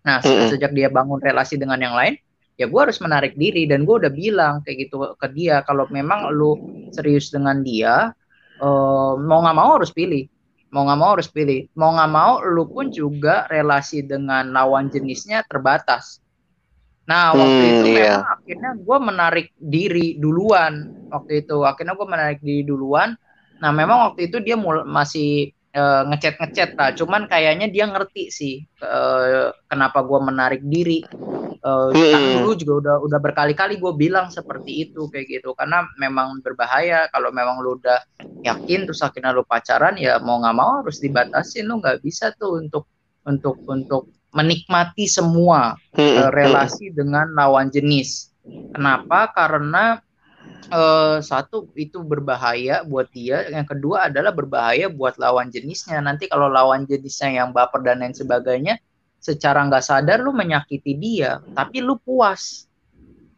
Nah, 0.00 0.24
hmm. 0.24 0.48
sejak 0.48 0.72
dia 0.72 0.88
bangun 0.88 1.20
relasi 1.20 1.60
dengan 1.60 1.76
yang 1.76 1.92
lain, 1.92 2.16
ya 2.60 2.68
gue 2.68 2.80
harus 2.84 3.00
menarik 3.00 3.40
diri 3.40 3.64
dan 3.64 3.88
gue 3.88 3.96
udah 4.04 4.12
bilang 4.12 4.60
kayak 4.60 4.84
gitu 4.84 5.16
ke 5.16 5.32
dia 5.32 5.64
kalau 5.64 5.88
memang 5.88 6.28
lu 6.28 6.60
serius 6.92 7.32
dengan 7.32 7.64
dia 7.64 8.12
uh, 8.60 9.16
mau 9.16 9.40
nggak 9.40 9.56
mau 9.56 9.80
harus 9.80 9.90
pilih. 9.90 10.28
Mau 10.70 10.86
nggak 10.86 11.00
mau 11.00 11.10
harus 11.18 11.28
pilih. 11.32 11.66
Mau 11.74 11.90
nggak 11.96 12.12
mau 12.12 12.32
lu 12.44 12.68
pun 12.68 12.92
juga 12.92 13.48
relasi 13.50 14.04
dengan 14.04 14.52
lawan 14.52 14.92
jenisnya 14.92 15.42
terbatas. 15.48 16.20
Nah 17.08 17.34
waktu 17.34 17.64
hmm, 17.64 17.72
itu 17.74 17.86
iya. 17.90 17.98
memang 17.98 18.28
akhirnya 18.38 18.70
gue 18.78 18.98
menarik 19.02 19.46
diri 19.58 20.06
duluan 20.20 20.94
waktu 21.10 21.42
itu. 21.42 21.64
Akhirnya 21.66 21.98
gue 21.98 22.06
menarik 22.06 22.38
diri 22.44 22.62
duluan. 22.62 23.16
Nah 23.58 23.70
memang 23.74 24.12
waktu 24.12 24.30
itu 24.30 24.38
dia 24.44 24.54
mul 24.54 24.86
masih 24.86 25.50
uh, 25.76 26.02
ngechat 26.10 26.38
ngechat 26.40 26.70
lah 26.74 26.90
cuman 26.94 27.26
kayaknya 27.26 27.70
dia 27.70 27.86
ngerti 27.86 28.30
sih 28.30 28.54
uh, 28.82 29.54
kenapa 29.70 30.02
gue 30.02 30.20
menarik 30.22 30.62
diri 30.64 31.04
Uh, 31.60 31.92
hmm. 31.92 32.08
Kan 32.08 32.22
dulu 32.40 32.52
juga 32.56 32.72
udah 32.80 32.96
udah 33.04 33.18
berkali-kali 33.20 33.76
gue 33.76 33.92
bilang 33.92 34.32
seperti 34.32 34.88
itu 34.88 35.12
kayak 35.12 35.28
gitu 35.28 35.52
karena 35.52 35.84
memang 36.00 36.40
berbahaya 36.40 37.04
kalau 37.12 37.28
memang 37.36 37.60
lu 37.60 37.76
udah 37.76 38.00
yakin 38.48 38.88
terus 38.88 39.04
akhirnya 39.04 39.36
lu 39.36 39.44
pacaran 39.44 40.00
ya 40.00 40.16
mau 40.24 40.40
nggak 40.40 40.56
mau 40.56 40.80
harus 40.80 41.04
dibatasin 41.04 41.68
lu 41.68 41.84
nggak 41.84 42.00
bisa 42.00 42.32
tuh 42.40 42.64
untuk 42.64 42.88
untuk 43.28 43.60
untuk 43.68 44.08
menikmati 44.32 45.04
semua 45.04 45.76
hmm. 46.00 46.00
uh, 46.00 46.30
relasi 46.32 46.96
dengan 46.96 47.28
lawan 47.36 47.68
jenis. 47.68 48.32
Kenapa? 48.72 49.28
Karena 49.36 50.00
uh, 50.68 51.18
satu 51.24 51.72
itu 51.72 52.04
berbahaya 52.04 52.84
buat 52.84 53.08
dia, 53.14 53.48
yang 53.48 53.64
kedua 53.64 54.12
adalah 54.12 54.36
berbahaya 54.36 54.92
buat 54.92 55.16
lawan 55.16 55.48
jenisnya. 55.48 55.98
Nanti 56.04 56.28
kalau 56.28 56.52
lawan 56.52 56.84
jenisnya 56.84 57.40
yang 57.40 57.56
baper 57.56 57.80
dan 57.80 58.04
lain 58.04 58.12
sebagainya, 58.12 58.76
secara 59.20 59.68
nggak 59.68 59.84
sadar 59.84 60.18
lu 60.24 60.32
menyakiti 60.32 60.96
dia 60.96 61.44
tapi 61.52 61.84
lu 61.84 62.00
puas. 62.00 62.66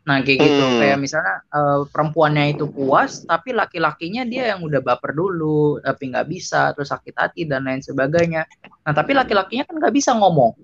Nah 0.02 0.18
kayak 0.18 0.38
gitu. 0.38 0.64
Hmm. 0.66 0.78
kayak 0.82 0.98
misalnya 0.98 1.36
uh, 1.50 1.86
perempuannya 1.86 2.58
itu 2.58 2.66
puas 2.70 3.22
tapi 3.26 3.54
laki-lakinya 3.54 4.26
dia 4.26 4.54
yang 4.54 4.62
udah 4.62 4.82
baper 4.82 5.14
dulu 5.14 5.78
tapi 5.82 6.10
nggak 6.10 6.26
bisa 6.26 6.74
terus 6.74 6.90
sakit 6.90 7.14
hati 7.18 7.42
dan 7.46 7.66
lain 7.66 7.82
sebagainya. 7.82 8.46
Nah 8.86 8.92
tapi 8.94 9.14
laki-lakinya 9.14 9.66
kan 9.66 9.74
nggak 9.78 9.94
bisa 9.94 10.14
ngomong 10.14 10.54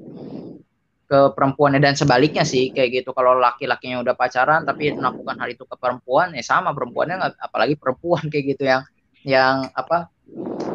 ke 1.09 1.33
perempuannya 1.33 1.81
dan 1.81 1.97
sebaliknya 1.97 2.45
sih 2.45 2.69
kayak 2.69 3.03
gitu 3.03 3.17
kalau 3.17 3.41
laki-lakinya 3.41 4.05
udah 4.05 4.13
pacaran 4.13 4.69
tapi 4.69 4.93
melakukan 4.93 5.41
hal 5.41 5.49
itu 5.49 5.65
ke 5.65 5.77
perempuan 5.81 6.37
ya 6.37 6.45
sama 6.45 6.77
perempuannya 6.77 7.17
nggak 7.17 7.35
apalagi 7.41 7.75
perempuan 7.81 8.29
kayak 8.29 8.45
gitu 8.53 8.69
yang 8.69 8.83
yang 9.25 9.73
apa 9.73 10.13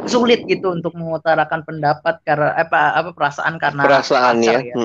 sulit 0.03 0.43
gitu 0.49 0.73
untuk 0.73 0.91
mengutarakan 0.97 1.63
pendapat 1.63 2.19
karena 2.27 2.51
apa 2.57 2.97
apa 2.97 3.09
perasaan 3.15 3.55
karena 3.55 3.83
perasaan 3.87 4.43
ya. 4.43 4.59
ya. 4.59 4.75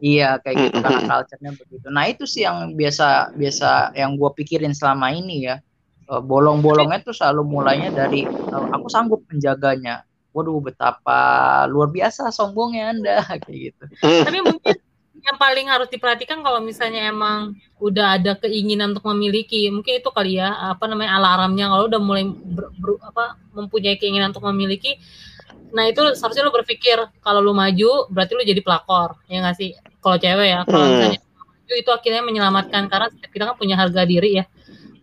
Iya 0.00 0.30
kayak 0.40 0.56
gitu 0.56 0.76
mm-hmm. 0.80 0.84
karena 0.86 1.00
culture-nya 1.04 1.50
begitu. 1.58 1.86
Nah 1.92 2.04
itu 2.08 2.24
sih 2.24 2.46
yang 2.46 2.72
biasa 2.72 3.36
biasa 3.36 3.92
yang 3.92 4.16
gue 4.16 4.30
pikirin 4.32 4.72
selama 4.72 5.12
ini 5.12 5.50
ya. 5.50 5.60
Eh, 6.08 6.22
bolong-bolongnya 6.22 7.04
tuh 7.04 7.12
selalu 7.12 7.42
mulainya 7.44 7.92
dari 7.92 8.24
eh, 8.24 8.66
aku 8.72 8.86
sanggup 8.88 9.20
menjaganya. 9.28 10.08
Waduh 10.32 10.64
betapa 10.64 11.20
luar 11.68 11.92
biasa 11.92 12.32
sombongnya 12.32 12.96
anda 12.96 13.16
kayak 13.44 13.58
gitu. 13.68 13.84
Tapi 14.00 14.38
mungkin 14.40 14.76
yang 15.22 15.38
paling 15.38 15.70
harus 15.70 15.86
diperhatikan 15.86 16.42
kalau 16.42 16.58
misalnya 16.58 17.06
emang 17.06 17.54
udah 17.78 18.18
ada 18.18 18.34
keinginan 18.42 18.90
untuk 18.90 19.06
memiliki 19.14 19.70
mungkin 19.70 20.02
itu 20.02 20.10
kali 20.10 20.42
ya 20.42 20.50
apa 20.74 20.90
namanya 20.90 21.14
alarmnya 21.18 21.70
kalau 21.70 21.84
udah 21.86 22.00
mulai 22.02 22.26
ber, 22.26 22.74
ber, 22.74 22.98
apa 23.06 23.38
mempunyai 23.54 23.94
keinginan 24.02 24.34
untuk 24.34 24.42
memiliki 24.50 24.98
nah 25.72 25.86
itu 25.86 26.02
seharusnya 26.18 26.44
lu 26.44 26.52
berpikir 26.52 26.98
kalau 27.22 27.38
lu 27.38 27.54
maju 27.54 28.10
berarti 28.10 28.34
lu 28.34 28.42
jadi 28.42 28.60
pelakor 28.60 29.16
ya 29.30 29.40
nggak 29.40 29.56
sih 29.56 29.78
kalau 30.02 30.18
cewek 30.18 30.48
ya 30.50 30.60
kalau 30.66 30.84
hmm. 30.84 30.92
misalnya 30.98 31.20
maju 31.22 31.74
itu 31.78 31.90
akhirnya 31.94 32.22
menyelamatkan 32.26 32.82
karena 32.90 33.08
kita 33.30 33.44
kan 33.46 33.56
punya 33.56 33.78
harga 33.78 34.02
diri 34.04 34.42
ya 34.42 34.44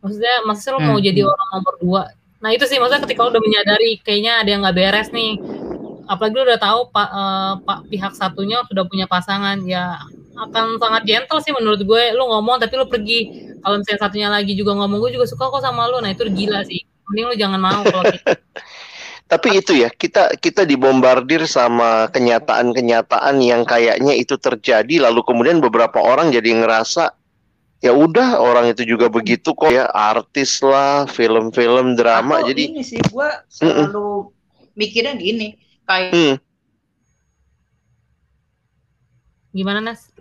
maksudnya 0.04 0.36
maksudnya 0.46 0.74
lu 0.76 0.80
hmm. 0.84 0.90
mau 0.92 1.00
jadi 1.00 1.22
orang 1.26 1.48
nomor 1.56 1.76
dua 1.80 2.04
nah 2.40 2.50
itu 2.52 2.64
sih 2.68 2.78
maksudnya 2.78 3.08
ketika 3.08 3.24
lu 3.24 3.32
udah 3.34 3.44
menyadari 3.44 3.92
kayaknya 4.04 4.44
ada 4.44 4.50
yang 4.52 4.62
nggak 4.68 4.78
beres 4.78 5.10
nih 5.16 5.40
apalagi 6.10 6.34
lu 6.34 6.44
udah 6.50 6.58
tahu 6.60 6.80
pak 6.90 7.10
uh, 7.14 7.54
pak 7.62 7.80
pihak 7.86 8.14
satunya 8.18 8.66
sudah 8.66 8.84
punya 8.90 9.06
pasangan. 9.06 9.62
Ya 9.62 10.02
akan 10.34 10.82
sangat 10.82 11.06
gentle 11.06 11.40
sih 11.46 11.54
menurut 11.54 11.86
gue. 11.86 12.04
Lu 12.18 12.26
ngomong 12.26 12.58
tapi 12.58 12.74
lu 12.82 12.90
pergi. 12.90 13.54
Kalau 13.62 13.78
misalnya 13.78 14.02
satunya 14.02 14.30
lagi 14.34 14.58
juga 14.58 14.74
ngomong 14.74 14.98
gue 15.06 15.22
juga 15.22 15.30
suka 15.30 15.54
kok 15.54 15.62
sama 15.62 15.86
lu. 15.86 16.02
Nah 16.02 16.10
itu 16.10 16.26
gila 16.26 16.66
sih. 16.66 16.82
Mending 17.08 17.26
lu 17.30 17.36
jangan 17.38 17.60
mau 17.62 17.82
kalau 17.86 18.04
gitu. 18.10 18.26
tapi 19.32 19.62
itu 19.62 19.78
ya 19.78 19.94
kita 19.94 20.42
kita 20.42 20.66
dibombardir 20.66 21.46
sama 21.46 22.10
kenyataan-kenyataan 22.10 23.38
yang 23.46 23.62
kayaknya 23.62 24.18
itu 24.18 24.34
terjadi. 24.42 25.06
Lalu 25.06 25.22
kemudian 25.22 25.62
beberapa 25.62 26.02
orang 26.02 26.34
jadi 26.34 26.58
ngerasa 26.58 27.14
ya 27.86 27.94
udah 27.94 28.42
orang 28.42 28.74
itu 28.74 28.82
juga 28.82 29.14
begitu 29.14 29.54
kok. 29.54 29.70
Ya 29.70 29.86
artis 29.94 30.58
lah 30.66 31.06
film-film 31.06 31.94
drama. 31.94 32.42
Atau 32.42 32.50
jadi 32.50 32.74
ini 32.74 32.82
sih 32.82 32.98
gue 32.98 33.30
selalu 33.46 33.86
mm 33.86 33.94
-mm. 33.94 34.74
mikirnya 34.74 35.14
gini 35.14 35.69
kayak 35.90 36.14
hmm. 36.14 36.36
gimana 39.58 39.82
Nas? 39.82 40.14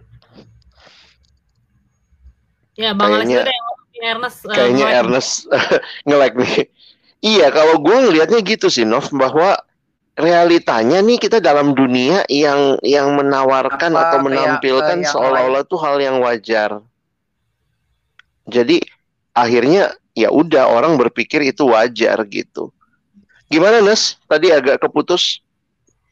Ya 2.79 2.97
Bang 2.97 3.13
kayaknya, 3.13 3.45
Alex 3.45 3.69
Ernest 3.99 4.39
uh, 4.47 4.55
kayaknya 4.55 4.87
uh, 4.87 4.99
Ernest 5.05 5.31
nge-like 6.09 6.37
nih. 6.39 6.57
Iya, 7.19 7.51
kalau 7.51 7.83
gue 7.83 7.97
ngelihatnya 7.99 8.41
gitu 8.47 8.71
sih, 8.71 8.87
Nov, 8.87 9.11
bahwa 9.11 9.59
realitanya 10.15 11.03
nih 11.03 11.19
kita 11.19 11.43
dalam 11.43 11.75
dunia 11.75 12.23
yang 12.31 12.79
yang 12.87 13.19
menawarkan 13.19 13.91
Apa, 13.95 14.03
atau 14.15 14.19
menampilkan 14.23 15.03
seolah-olah 15.03 15.67
tuh 15.67 15.83
hal 15.83 15.99
yang 15.99 16.23
wajar. 16.23 16.79
Jadi 18.47 18.81
akhirnya 19.35 19.95
ya 20.15 20.31
udah 20.31 20.71
orang 20.71 20.95
berpikir 20.95 21.43
itu 21.43 21.67
wajar 21.67 22.23
gitu. 22.31 22.71
Gimana 23.51 23.83
Nes? 23.83 24.15
Tadi 24.31 24.55
agak 24.55 24.79
keputus. 24.79 25.43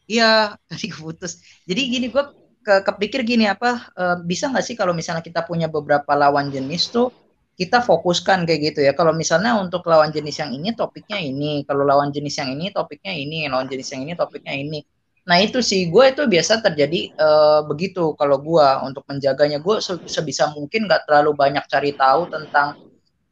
Iya 0.07 0.55
tadi 0.71 0.87
keputus 0.91 1.43
jadi 1.69 1.81
gini 1.87 2.07
gue 2.11 2.25
ke 2.67 2.83
kepikir 2.83 3.23
gini 3.23 3.47
apa 3.47 3.95
uh, 3.95 4.17
bisa 4.27 4.51
nggak 4.51 4.65
sih 4.67 4.75
kalau 4.75 4.91
misalnya 4.91 5.23
kita 5.23 5.47
punya 5.47 5.71
beberapa 5.71 6.19
lawan 6.19 6.51
jenis 6.51 6.91
tuh 6.91 7.15
kita 7.57 7.81
fokuskan 7.81 8.45
kayak 8.45 8.61
gitu 8.73 8.81
ya. 8.85 8.93
Kalau 8.93 9.17
misalnya 9.17 9.57
untuk 9.57 9.89
lawan 9.89 10.13
jenis 10.13 10.45
yang 10.45 10.53
ini 10.53 10.77
topiknya 10.77 11.17
ini, 11.17 11.65
kalau 11.65 11.89
lawan 11.89 12.13
jenis 12.13 12.37
yang 12.37 12.53
ini 12.53 12.69
topiknya 12.69 13.17
ini, 13.17 13.49
lawan 13.49 13.65
jenis 13.65 13.97
yang 13.97 14.05
ini 14.05 14.13
topiknya 14.13 14.53
ini. 14.53 14.85
Nah 15.27 15.43
itu 15.43 15.59
sih 15.59 15.91
gue 15.91 16.05
itu 16.07 16.23
biasa 16.29 16.63
terjadi 16.63 17.17
uh, 17.19 17.67
begitu 17.67 18.15
kalau 18.15 18.39
gue 18.39 18.69
untuk 18.87 19.03
menjaganya 19.11 19.59
gue 19.59 19.83
sebisa 20.07 20.55
mungkin 20.55 20.87
nggak 20.87 21.09
terlalu 21.09 21.35
banyak 21.35 21.65
cari 21.67 21.97
tahu 21.99 22.31
tentang 22.31 22.79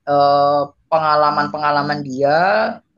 pengalaman 0.04 1.48
pengalaman-pengalaman 1.48 2.00
dia 2.04 2.38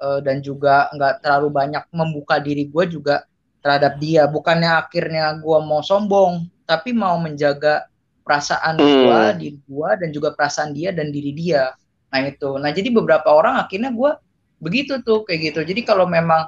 uh, 0.00 0.18
dan 0.24 0.42
juga 0.42 0.88
nggak 0.90 1.22
terlalu 1.22 1.48
banyak 1.54 1.84
membuka 1.92 2.40
diri 2.42 2.66
gue 2.66 2.84
juga 2.88 3.28
terhadap 3.66 3.98
dia. 3.98 4.30
Bukannya 4.30 4.70
akhirnya 4.86 5.42
gue 5.42 5.58
mau 5.66 5.82
sombong, 5.82 6.46
tapi 6.62 6.94
mau 6.94 7.18
menjaga 7.18 7.90
perasaan 8.22 8.78
hmm. 8.78 8.86
gue, 8.86 9.18
diri 9.42 9.58
gue, 9.58 9.90
dan 9.98 10.08
juga 10.14 10.30
perasaan 10.38 10.70
dia 10.70 10.94
dan 10.94 11.10
diri 11.10 11.34
dia. 11.34 11.74
Nah 12.14 12.22
itu. 12.22 12.62
Nah 12.62 12.70
jadi 12.70 12.94
beberapa 12.94 13.26
orang 13.34 13.58
akhirnya 13.58 13.90
gue 13.90 14.14
begitu 14.62 15.02
tuh 15.02 15.26
kayak 15.26 15.50
gitu. 15.50 15.60
Jadi 15.66 15.82
kalau 15.82 16.06
memang 16.06 16.46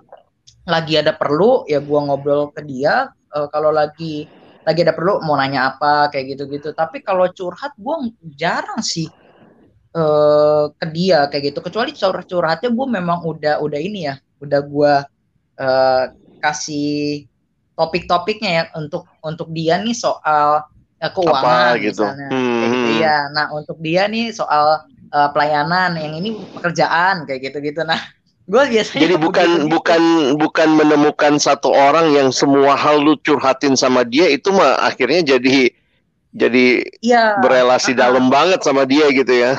lagi 0.63 0.95
ada 0.95 1.11
perlu 1.11 1.67
ya 1.67 1.83
gue 1.83 1.99
ngobrol 1.99 2.55
ke 2.55 2.63
dia. 2.63 3.11
Uh, 3.35 3.51
kalau 3.51 3.75
lagi 3.75 4.31
lagi 4.65 4.81
ada 4.85 4.95
perlu 4.95 5.21
mau 5.27 5.35
nanya 5.35 5.75
apa 5.75 6.15
kayak 6.15 6.39
gitu-gitu. 6.39 6.71
Tapi 6.71 7.03
kalau 7.03 7.27
curhat 7.35 7.75
gue 7.75 8.15
jarang 8.39 8.79
sih 8.79 9.11
uh, 9.99 10.71
ke 10.71 10.87
dia 10.95 11.27
kayak 11.27 11.53
gitu. 11.53 11.59
Kecuali 11.67 11.91
curhat 11.93 12.31
curhatnya 12.31 12.71
gue 12.71 12.87
memang 12.87 13.27
udah 13.27 13.59
udah 13.61 13.81
ini 13.81 14.09
ya, 14.09 14.15
udah 14.41 14.61
gue 14.63 14.93
uh, 15.61 16.05
kasih 16.39 17.27
topik-topiknya 17.79 18.51
ya 18.51 18.63
untuk 18.75 19.07
untuk 19.23 19.51
dia 19.55 19.79
nih 19.79 19.95
soal 19.95 20.67
uh, 20.99 21.11
keuangan 21.15 21.79
Apa, 21.79 21.83
gitu. 21.83 22.03
misalnya. 22.03 22.29
Hmm. 22.31 22.63
gitu 22.67 22.91
ya. 22.99 23.17
Nah, 23.31 23.47
untuk 23.55 23.79
dia 23.79 24.03
nih 24.11 24.35
soal 24.35 24.83
uh, 25.15 25.29
pelayanan, 25.31 25.95
yang 25.95 26.19
ini 26.19 26.35
pekerjaan 26.59 27.25
kayak 27.25 27.51
gitu-gitu. 27.51 27.87
Nah, 27.87 27.99
gue 28.51 28.63
biasanya 28.67 29.03
Jadi 29.07 29.15
bukan 29.21 29.49
gitu. 29.49 29.67
bukan 29.71 30.03
bukan 30.41 30.69
menemukan 30.75 31.35
satu 31.39 31.71
orang 31.71 32.11
yang 32.17 32.29
semua 32.35 32.75
hal 32.75 32.99
lu 32.99 33.15
curhatin 33.23 33.79
sama 33.79 34.03
dia 34.03 34.27
itu 34.27 34.51
mah 34.51 34.81
akhirnya 34.83 35.37
jadi 35.37 35.71
jadi 36.37 36.85
ya, 37.01 37.41
berelasi 37.41 37.97
uh, 37.97 38.05
dalam 38.05 38.29
banget 38.29 38.61
sama 38.61 38.85
dia 38.85 39.09
gitu 39.15 39.33
ya. 39.33 39.53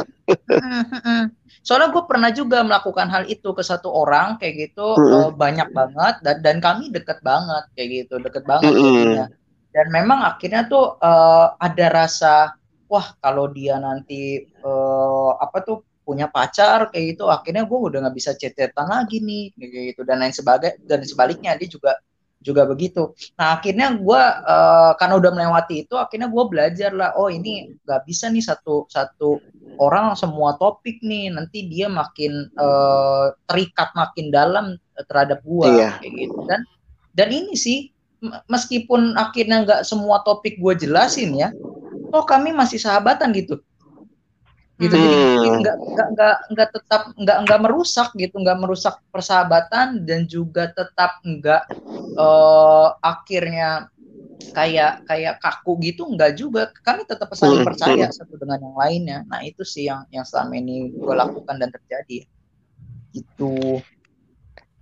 Soalnya 1.59 1.91
gue 1.91 2.03
pernah 2.07 2.31
juga 2.31 2.63
melakukan 2.63 3.07
hal 3.11 3.23
itu 3.27 3.51
ke 3.51 3.63
satu 3.63 3.91
orang 3.91 4.39
kayak 4.39 4.69
gitu 4.69 4.95
mm 4.95 5.03
-hmm. 5.03 5.19
uh, 5.27 5.31
banyak 5.35 5.69
banget 5.75 6.15
dan 6.23 6.35
dan 6.39 6.57
kami 6.63 6.89
deket 6.89 7.19
banget 7.19 7.63
kayak 7.75 7.89
gitu 8.05 8.15
deket 8.23 8.43
banget 8.47 8.71
mm 8.71 8.79
-hmm. 8.79 9.27
Dan 9.69 9.85
memang 9.93 10.25
akhirnya 10.25 10.65
tuh 10.65 10.97
uh, 10.97 11.53
ada 11.61 11.87
rasa 11.93 12.57
wah 12.89 13.07
kalau 13.21 13.53
dia 13.53 13.77
nanti 13.77 14.49
uh, 14.65 15.37
apa 15.37 15.61
tuh 15.61 15.85
punya 16.01 16.25
pacar 16.25 16.89
kayak 16.89 17.13
gitu 17.13 17.29
akhirnya 17.29 17.69
gue 17.69 17.77
udah 17.77 18.01
nggak 18.01 18.17
bisa 18.17 18.33
cetetan 18.33 18.89
lagi 18.89 19.21
nih 19.21 19.53
kayak 19.53 19.93
gitu 19.93 20.01
dan 20.01 20.25
lain 20.25 20.33
sebagai 20.33 20.81
dan 20.89 21.05
sebaliknya 21.05 21.53
dia 21.53 21.69
juga 21.69 21.93
juga 22.39 22.63
begitu. 22.63 23.11
Nah 23.35 23.59
akhirnya 23.59 23.99
gue 23.99 24.21
uh, 24.23 24.91
karena 24.95 25.15
udah 25.19 25.31
melewati 25.35 25.83
itu 25.83 25.95
akhirnya 25.99 26.31
gue 26.31 26.43
belajar 26.47 26.91
lah 26.95 27.11
oh 27.19 27.27
ini 27.27 27.75
nggak 27.83 28.07
bisa 28.07 28.31
nih 28.31 28.43
satu 28.43 28.87
satu 28.87 29.43
orang 29.79 30.15
semua 30.15 30.55
topik 30.55 31.03
nih 31.03 31.31
nanti 31.35 31.67
dia 31.67 31.91
makin 31.91 32.47
uh, 32.55 33.35
terikat 33.51 33.91
makin 33.91 34.31
dalam 34.31 34.65
terhadap 35.07 35.43
gue 35.43 35.67
iya. 35.67 35.99
kayak 35.99 36.13
gitu 36.15 36.39
dan 36.47 36.61
dan 37.15 37.29
ini 37.31 37.55
sih 37.55 37.91
meskipun 38.51 39.15
akhirnya 39.15 39.63
nggak 39.63 39.81
semua 39.87 40.23
topik 40.27 40.59
gue 40.59 40.75
jelasin 40.75 41.35
ya 41.35 41.51
oh 42.11 42.23
kami 42.27 42.51
masih 42.51 42.79
sahabatan 42.79 43.31
gitu 43.35 43.59
gitu. 44.79 44.95
Hmm. 44.95 45.11
jadi 45.43 45.47
nggak 45.59 45.75
nggak 45.77 46.07
nggak 46.15 46.37
nggak 46.55 46.69
tetap 46.71 47.01
nggak 47.19 47.37
nggak 47.45 47.59
merusak 47.61 48.09
gitu 48.15 48.35
nggak 48.39 48.59
merusak 48.63 48.95
persahabatan 49.11 50.07
dan 50.07 50.23
juga 50.25 50.71
tetap 50.71 51.19
nggak 51.21 51.63
uh, 52.15 52.95
akhirnya 53.03 53.91
kayak 54.55 55.03
kayak 55.03 55.35
kaku 55.43 55.75
gitu 55.83 56.07
nggak 56.07 56.39
juga. 56.39 56.71
Kami 56.81 57.03
tetap 57.03 57.27
saling 57.35 57.61
hmm, 57.61 57.67
percaya 57.67 58.07
hmm. 58.07 58.15
satu 58.15 58.39
dengan 58.39 58.59
yang 58.63 58.77
lainnya. 58.79 59.19
Nah 59.27 59.43
itu 59.43 59.67
sih 59.67 59.91
yang 59.91 60.07
yang 60.15 60.23
selama 60.23 60.55
ini 60.55 60.95
gue 60.95 61.13
lakukan 61.13 61.59
dan 61.59 61.69
terjadi. 61.69 62.23
Gitu 63.11 63.83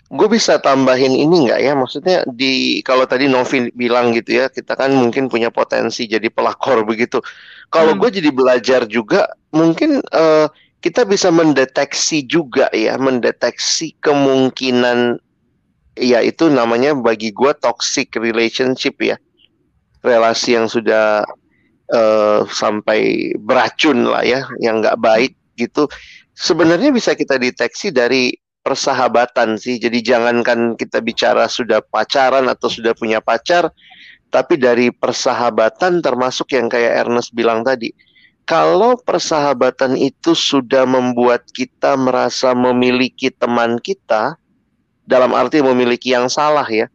gue 0.07 0.27
bisa 0.31 0.59
tambahin 0.63 1.11
ini 1.11 1.47
nggak 1.47 1.59
ya? 1.61 1.73
Maksudnya 1.75 2.17
di 2.31 2.79
kalau 2.83 3.03
tadi 3.03 3.27
Novi 3.27 3.71
bilang 3.75 4.15
gitu 4.15 4.39
ya 4.39 4.47
kita 4.47 4.75
kan 4.79 4.95
mungkin 4.95 5.27
punya 5.27 5.51
potensi 5.51 6.07
jadi 6.07 6.31
pelakor 6.31 6.87
begitu. 6.87 7.19
Kalau 7.69 7.95
hmm. 7.95 7.99
gue 8.01 8.09
jadi 8.21 8.29
belajar 8.31 8.81
juga 8.87 9.27
mungkin 9.51 9.99
uh, 10.15 10.47
kita 10.79 11.03
bisa 11.03 11.27
mendeteksi 11.33 12.23
juga 12.23 12.71
ya 12.71 12.95
mendeteksi 12.95 13.97
kemungkinan 13.99 15.19
ya 15.97 16.21
itu 16.23 16.47
namanya 16.47 16.95
bagi 16.95 17.35
gue 17.35 17.51
toxic 17.59 18.15
relationship 18.15 18.95
ya. 19.03 19.19
Relasi 20.05 20.55
yang 20.55 20.69
sudah 20.71 21.25
uh, 21.91 22.47
sampai 22.47 23.33
beracun 23.39 24.07
lah 24.07 24.23
ya, 24.23 24.45
yang 24.61 24.79
nggak 24.79 24.99
baik 25.01 25.33
gitu, 25.57 25.89
sebenarnya 26.37 26.93
bisa 26.93 27.17
kita 27.17 27.41
deteksi 27.41 27.89
dari 27.89 28.29
persahabatan 28.67 29.55
sih. 29.55 29.79
Jadi 29.79 30.03
jangankan 30.03 30.75
kita 30.75 30.99
bicara 30.99 31.47
sudah 31.47 31.79
pacaran 31.79 32.51
atau 32.51 32.67
sudah 32.67 32.91
punya 32.91 33.23
pacar, 33.23 33.71
tapi 34.27 34.59
dari 34.59 34.91
persahabatan 34.91 36.03
termasuk 36.03 36.51
yang 36.51 36.67
kayak 36.67 37.07
Ernest 37.07 37.31
bilang 37.31 37.63
tadi. 37.63 37.95
Kalau 38.43 38.99
persahabatan 38.99 39.95
itu 39.95 40.35
sudah 40.35 40.83
membuat 40.83 41.47
kita 41.55 41.95
merasa 41.95 42.51
memiliki 42.51 43.31
teman 43.31 43.79
kita, 43.79 44.35
dalam 45.07 45.31
arti 45.31 45.63
memiliki 45.63 46.11
yang 46.11 46.27
salah 46.27 46.67
ya, 46.67 46.91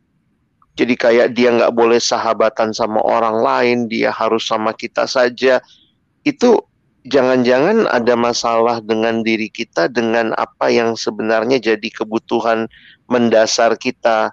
jadi 0.72 0.94
kayak 0.96 1.28
dia 1.36 1.52
nggak 1.52 1.72
boleh 1.76 2.00
sahabatan 2.00 2.72
sama 2.72 3.00
orang 3.04 3.40
lain, 3.44 3.78
dia 3.88 4.08
harus 4.12 4.48
sama 4.48 4.72
kita 4.72 5.04
saja. 5.04 5.60
Itu 6.24 6.64
jangan-jangan 7.06 7.90
ada 7.90 8.14
masalah 8.14 8.78
dengan 8.82 9.26
diri 9.26 9.50
kita 9.50 9.90
dengan 9.90 10.30
apa 10.38 10.70
yang 10.70 10.94
sebenarnya 10.94 11.58
jadi 11.58 11.88
kebutuhan 11.90 12.70
mendasar 13.10 13.74
kita 13.74 14.30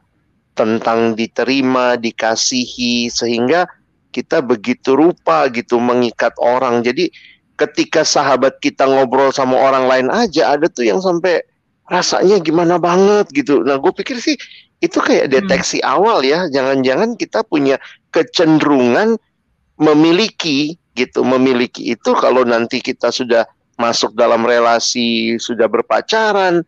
tentang 0.53 1.15
diterima, 1.15 1.95
dikasihi 1.95 3.07
sehingga 3.07 3.65
kita 4.11 4.43
begitu 4.43 4.97
rupa 4.97 5.47
gitu 5.49 5.79
mengikat 5.79 6.35
orang. 6.41 6.83
Jadi 6.83 7.09
ketika 7.55 8.03
sahabat 8.03 8.59
kita 8.59 8.85
ngobrol 8.85 9.31
sama 9.31 9.55
orang 9.55 9.85
lain 9.87 10.07
aja 10.11 10.55
ada 10.57 10.67
tuh 10.67 10.87
yang 10.87 10.99
sampai 10.99 11.39
rasanya 11.89 12.37
gimana 12.39 12.77
banget 12.77 13.29
gitu. 13.33 13.65
Nah, 13.65 13.81
gue 13.81 13.91
pikir 13.91 14.21
sih 14.21 14.37
itu 14.79 14.97
kayak 15.01 15.29
hmm. 15.29 15.33
deteksi 15.33 15.79
hmm. 15.81 15.89
awal 15.89 16.21
ya. 16.21 16.45
Jangan-jangan 16.51 17.17
kita 17.17 17.41
punya 17.47 17.81
kecenderungan 18.13 19.17
memiliki 19.79 20.75
gitu, 20.95 21.25
memiliki 21.25 21.93
itu 21.93 22.11
kalau 22.17 22.45
nanti 22.45 22.79
kita 22.79 23.09
sudah 23.13 23.45
masuk 23.79 24.13
dalam 24.15 24.43
relasi, 24.43 25.39
sudah 25.39 25.69
berpacaran, 25.71 26.61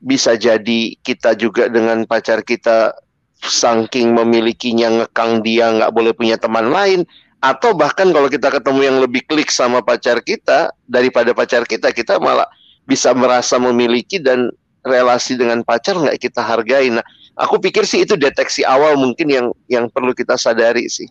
bisa 0.00 0.36
jadi 0.36 0.96
kita 1.04 1.36
juga 1.36 1.68
dengan 1.68 2.04
pacar 2.08 2.40
kita 2.40 2.96
saking 3.40 4.12
memilikinya 4.12 5.04
ngekang 5.04 5.40
dia 5.40 5.72
nggak 5.72 5.92
boleh 5.92 6.12
punya 6.12 6.36
teman 6.36 6.68
lain 6.68 7.08
atau 7.40 7.72
bahkan 7.72 8.12
kalau 8.12 8.28
kita 8.28 8.52
ketemu 8.52 8.80
yang 8.84 8.96
lebih 9.00 9.24
klik 9.24 9.48
sama 9.48 9.80
pacar 9.80 10.20
kita 10.20 10.68
daripada 10.84 11.32
pacar 11.32 11.64
kita 11.64 11.88
kita 11.88 12.20
malah 12.20 12.44
bisa 12.84 13.16
merasa 13.16 13.56
memiliki 13.56 14.20
dan 14.20 14.52
relasi 14.84 15.40
dengan 15.40 15.64
pacar 15.64 15.96
nggak 15.96 16.20
kita 16.20 16.44
hargai 16.44 16.92
nah 16.92 17.04
aku 17.40 17.56
pikir 17.56 17.88
sih 17.88 18.04
itu 18.04 18.16
deteksi 18.20 18.60
awal 18.68 19.00
mungkin 19.00 19.32
yang 19.32 19.46
yang 19.72 19.88
perlu 19.88 20.12
kita 20.12 20.36
sadari 20.36 20.84
sih. 20.92 21.08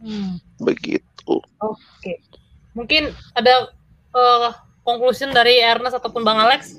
Hmm. 0.00 0.40
Begitu. 0.60 1.04
Oke. 1.28 1.42
Okay. 2.00 2.16
Mungkin 2.74 3.14
ada 3.38 3.70
uh, 4.12 4.50
conclusion 4.82 5.30
dari 5.30 5.62
Ernest 5.62 5.96
ataupun 5.96 6.26
Bang 6.26 6.42
Alex? 6.42 6.76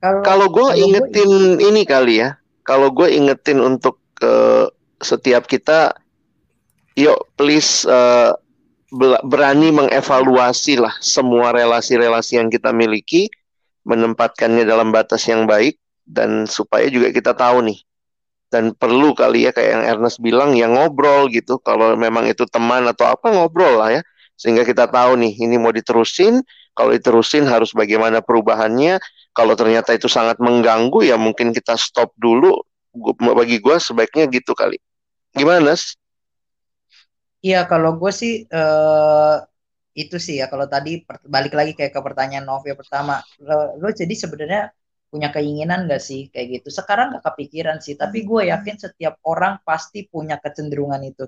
Kalau 0.00 0.48
gue 0.48 0.80
ingetin 0.80 1.60
gue... 1.60 1.68
ini 1.68 1.84
kali 1.84 2.24
ya, 2.24 2.40
kalau 2.64 2.88
gue 2.88 3.12
ingetin 3.12 3.60
untuk 3.60 4.00
uh, 4.24 4.68
setiap 5.00 5.44
kita, 5.44 5.92
yuk 6.96 7.28
please 7.36 7.84
uh, 7.84 8.32
berani 9.24 9.70
mengevaluasi 9.70 10.80
lah 10.80 10.96
semua 10.98 11.54
relasi-relasi 11.54 12.40
yang 12.40 12.48
kita 12.50 12.74
miliki 12.74 13.30
menempatkannya 13.86 14.66
dalam 14.66 14.90
batas 14.90 15.24
yang 15.30 15.46
baik 15.46 15.78
dan 16.04 16.44
supaya 16.50 16.90
juga 16.90 17.14
kita 17.14 17.32
tahu 17.32 17.62
nih 17.70 17.78
dan 18.50 18.74
perlu 18.74 19.14
kali 19.14 19.46
ya 19.46 19.54
kayak 19.54 19.70
yang 19.70 19.84
Ernest 19.96 20.18
bilang 20.18 20.58
yang 20.58 20.74
ngobrol 20.74 21.30
gitu. 21.30 21.62
Kalau 21.62 21.94
memang 21.94 22.26
itu 22.26 22.42
teman 22.50 22.84
atau 22.90 23.06
apa 23.06 23.30
ngobrol 23.30 23.78
lah 23.78 23.94
ya. 23.94 24.02
Sehingga 24.34 24.66
kita 24.66 24.90
tahu 24.90 25.16
nih 25.22 25.38
ini 25.38 25.56
mau 25.56 25.70
diterusin. 25.70 26.42
Kalau 26.74 26.90
diterusin 26.90 27.46
harus 27.46 27.70
bagaimana 27.70 28.18
perubahannya. 28.20 28.98
Kalau 29.30 29.54
ternyata 29.54 29.94
itu 29.94 30.10
sangat 30.10 30.42
mengganggu 30.42 31.06
ya 31.06 31.14
mungkin 31.14 31.54
kita 31.54 31.78
stop 31.78 32.10
dulu. 32.18 32.58
Bagi 33.38 33.62
gue 33.62 33.76
sebaiknya 33.78 34.26
gitu 34.26 34.50
kali. 34.58 34.76
Gimana 35.30 35.78
sih 35.78 35.94
Iya, 37.40 37.64
kalau 37.64 37.96
gue 37.96 38.12
sih 38.12 38.44
uh, 38.52 39.40
itu 39.96 40.20
sih 40.20 40.44
ya. 40.44 40.46
Kalau 40.52 40.68
tadi 40.68 41.00
balik 41.24 41.56
lagi 41.56 41.72
kayak 41.72 41.96
ke 41.96 42.00
pertanyaan 42.04 42.44
Novia 42.44 42.76
pertama, 42.76 43.24
lo, 43.40 43.80
lo 43.80 43.88
jadi 43.96 44.12
sebenarnya 44.12 44.62
punya 45.10 45.34
keinginan 45.34 45.90
gak 45.90 46.00
sih 46.00 46.30
kayak 46.30 46.62
gitu? 46.62 46.68
Sekarang 46.70 47.18
gak 47.18 47.26
kepikiran 47.26 47.82
sih, 47.82 47.98
tapi 47.98 48.22
gue 48.22 48.48
yakin 48.48 48.78
setiap 48.78 49.18
orang 49.26 49.58
pasti 49.66 50.06
punya 50.06 50.38
kecenderungan 50.38 51.02
itu. 51.02 51.26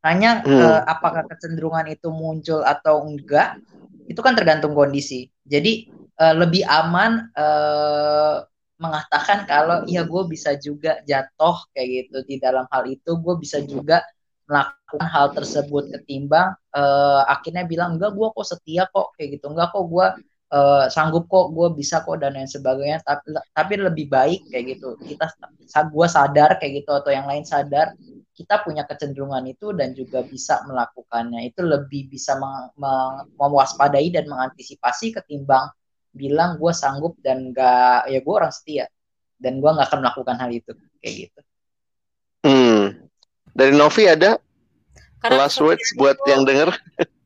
Hanya 0.00 0.40
hmm. 0.40 0.48
uh, 0.48 0.80
apakah 0.88 1.28
kecenderungan 1.28 1.90
itu 1.92 2.08
muncul 2.08 2.64
atau 2.64 3.04
enggak, 3.04 3.60
itu 4.08 4.20
kan 4.24 4.32
tergantung 4.32 4.72
kondisi. 4.72 5.28
Jadi 5.44 5.92
uh, 6.16 6.34
lebih 6.38 6.64
aman 6.64 7.28
uh, 7.36 8.46
mengatakan 8.80 9.44
kalau 9.44 9.84
ya 9.84 10.08
gue 10.08 10.22
bisa 10.24 10.56
juga 10.56 11.04
jatuh 11.04 11.68
kayak 11.76 11.88
gitu 12.08 12.18
di 12.24 12.36
dalam 12.40 12.64
hal 12.72 12.88
itu, 12.88 13.12
gue 13.20 13.34
bisa 13.36 13.60
juga 13.60 14.00
melakukan 14.50 15.06
hal 15.06 15.30
tersebut 15.30 15.94
ketimbang 15.94 16.58
uh, 16.74 17.22
akhirnya 17.30 17.62
bilang 17.70 17.94
enggak 17.94 18.18
gue 18.18 18.28
kok 18.34 18.46
setia 18.50 18.82
kok 18.90 19.14
kayak 19.14 19.38
gitu 19.38 19.46
enggak 19.54 19.70
kok 19.70 19.86
gue 19.86 20.06
uh, 20.50 20.86
sanggup 20.90 21.30
kok 21.30 21.54
gue 21.54 21.68
bisa 21.78 22.02
kok 22.02 22.18
dan 22.20 22.34
lain 22.36 22.50
sebagainya. 22.50 23.00
Tapi 23.02 23.34
tapi 23.54 23.72
lebih 23.78 24.06
baik 24.10 24.50
kayak 24.50 24.76
gitu. 24.76 24.98
Kita 25.00 25.30
gue 25.90 26.06
sadar 26.10 26.58
kayak 26.58 26.84
gitu 26.84 26.90
atau 26.94 27.10
yang 27.10 27.26
lain 27.26 27.46
sadar 27.46 27.94
kita 28.34 28.64
punya 28.64 28.88
kecenderungan 28.88 29.44
itu 29.52 29.76
dan 29.76 29.92
juga 29.92 30.24
bisa 30.26 30.62
melakukannya. 30.66 31.50
Itu 31.50 31.66
lebih 31.66 32.10
bisa 32.10 32.36
meng, 32.40 32.72
meng, 32.76 33.30
mewaspadai 33.36 34.10
dan 34.10 34.26
mengantisipasi 34.26 35.16
ketimbang 35.16 35.70
bilang 36.10 36.58
gue 36.58 36.72
sanggup 36.74 37.14
dan 37.22 37.52
enggak 37.52 38.10
ya 38.10 38.18
gue 38.18 38.34
orang 38.34 38.52
setia. 38.52 38.86
Dan 39.40 39.62
gue 39.62 39.70
nggak 39.70 39.88
akan 39.88 40.00
melakukan 40.04 40.36
hal 40.36 40.50
itu 40.52 40.72
kayak 41.00 41.14
gitu. 41.28 41.40
Hmm, 42.40 42.96
dari 43.52 43.72
Novi 43.76 44.08
ada 44.08 44.40
karena 45.20 45.44
last 45.44 45.60
words 45.60 45.84
buat 46.00 46.16
itu, 46.16 46.28
yang 46.32 46.42
denger. 46.48 46.72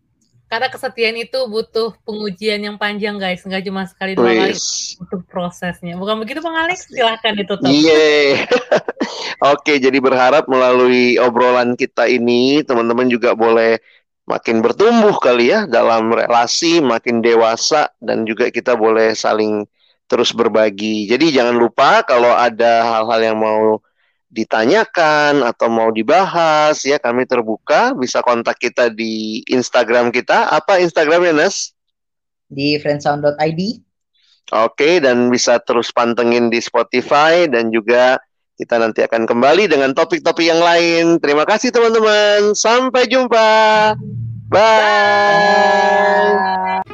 Karena 0.44 0.68
kesetiaan 0.70 1.16
itu 1.18 1.40
butuh 1.50 1.96
pengujian 2.04 2.62
yang 2.62 2.76
panjang 2.78 3.16
guys, 3.18 3.42
nggak 3.42 3.64
cuma 3.64 3.88
sekali 3.88 4.14
dua 4.14 4.30
kali, 4.30 4.54
butuh 5.00 5.20
prosesnya. 5.26 5.96
Bukan 5.98 6.20
begitu 6.22 6.44
Bang 6.44 6.54
Alex? 6.54 6.86
Silahkan 6.86 7.34
ditutup. 7.34 7.66
Iya. 7.66 8.44
Oke, 9.56 9.80
jadi 9.82 9.98
berharap 9.98 10.46
melalui 10.46 11.18
obrolan 11.18 11.74
kita 11.74 12.06
ini 12.06 12.62
teman-teman 12.62 13.08
juga 13.10 13.34
boleh 13.34 13.80
makin 14.24 14.64
bertumbuh 14.64 15.16
kali 15.20 15.52
ya 15.52 15.68
dalam 15.68 16.08
relasi, 16.12 16.80
makin 16.80 17.20
dewasa 17.20 17.92
dan 18.00 18.24
juga 18.24 18.48
kita 18.48 18.76
boleh 18.76 19.12
saling 19.12 19.64
terus 20.08 20.32
berbagi. 20.36 21.08
Jadi 21.08 21.32
jangan 21.32 21.56
lupa 21.56 22.04
kalau 22.04 22.32
ada 22.32 22.84
hal-hal 22.84 23.20
yang 23.32 23.38
mau 23.40 23.80
ditanyakan 24.34 25.46
atau 25.46 25.70
mau 25.70 25.94
dibahas 25.94 26.82
ya 26.82 26.98
kami 26.98 27.22
terbuka. 27.30 27.94
Bisa 27.94 28.18
kontak 28.26 28.58
kita 28.58 28.90
di 28.90 29.46
Instagram 29.46 30.10
kita. 30.10 30.50
Apa 30.50 30.82
Instagramnya 30.82 31.30
Nes? 31.30 31.70
Di 32.50 32.76
friendsound.id 32.82 33.84
oke 34.52 35.00
dan 35.00 35.32
bisa 35.32 35.56
terus 35.62 35.88
pantengin 35.94 36.52
di 36.52 36.60
Spotify 36.60 37.48
dan 37.48 37.72
juga 37.72 38.20
kita 38.54 38.78
nanti 38.78 39.02
akan 39.02 39.26
kembali 39.26 39.66
dengan 39.66 39.90
topik-topik 39.96 40.46
yang 40.46 40.62
lain. 40.62 41.18
Terima 41.18 41.42
kasih 41.42 41.74
teman-teman. 41.74 42.54
Sampai 42.54 43.10
jumpa. 43.10 43.94
Bye, 44.46 44.60
bye. 46.84 46.93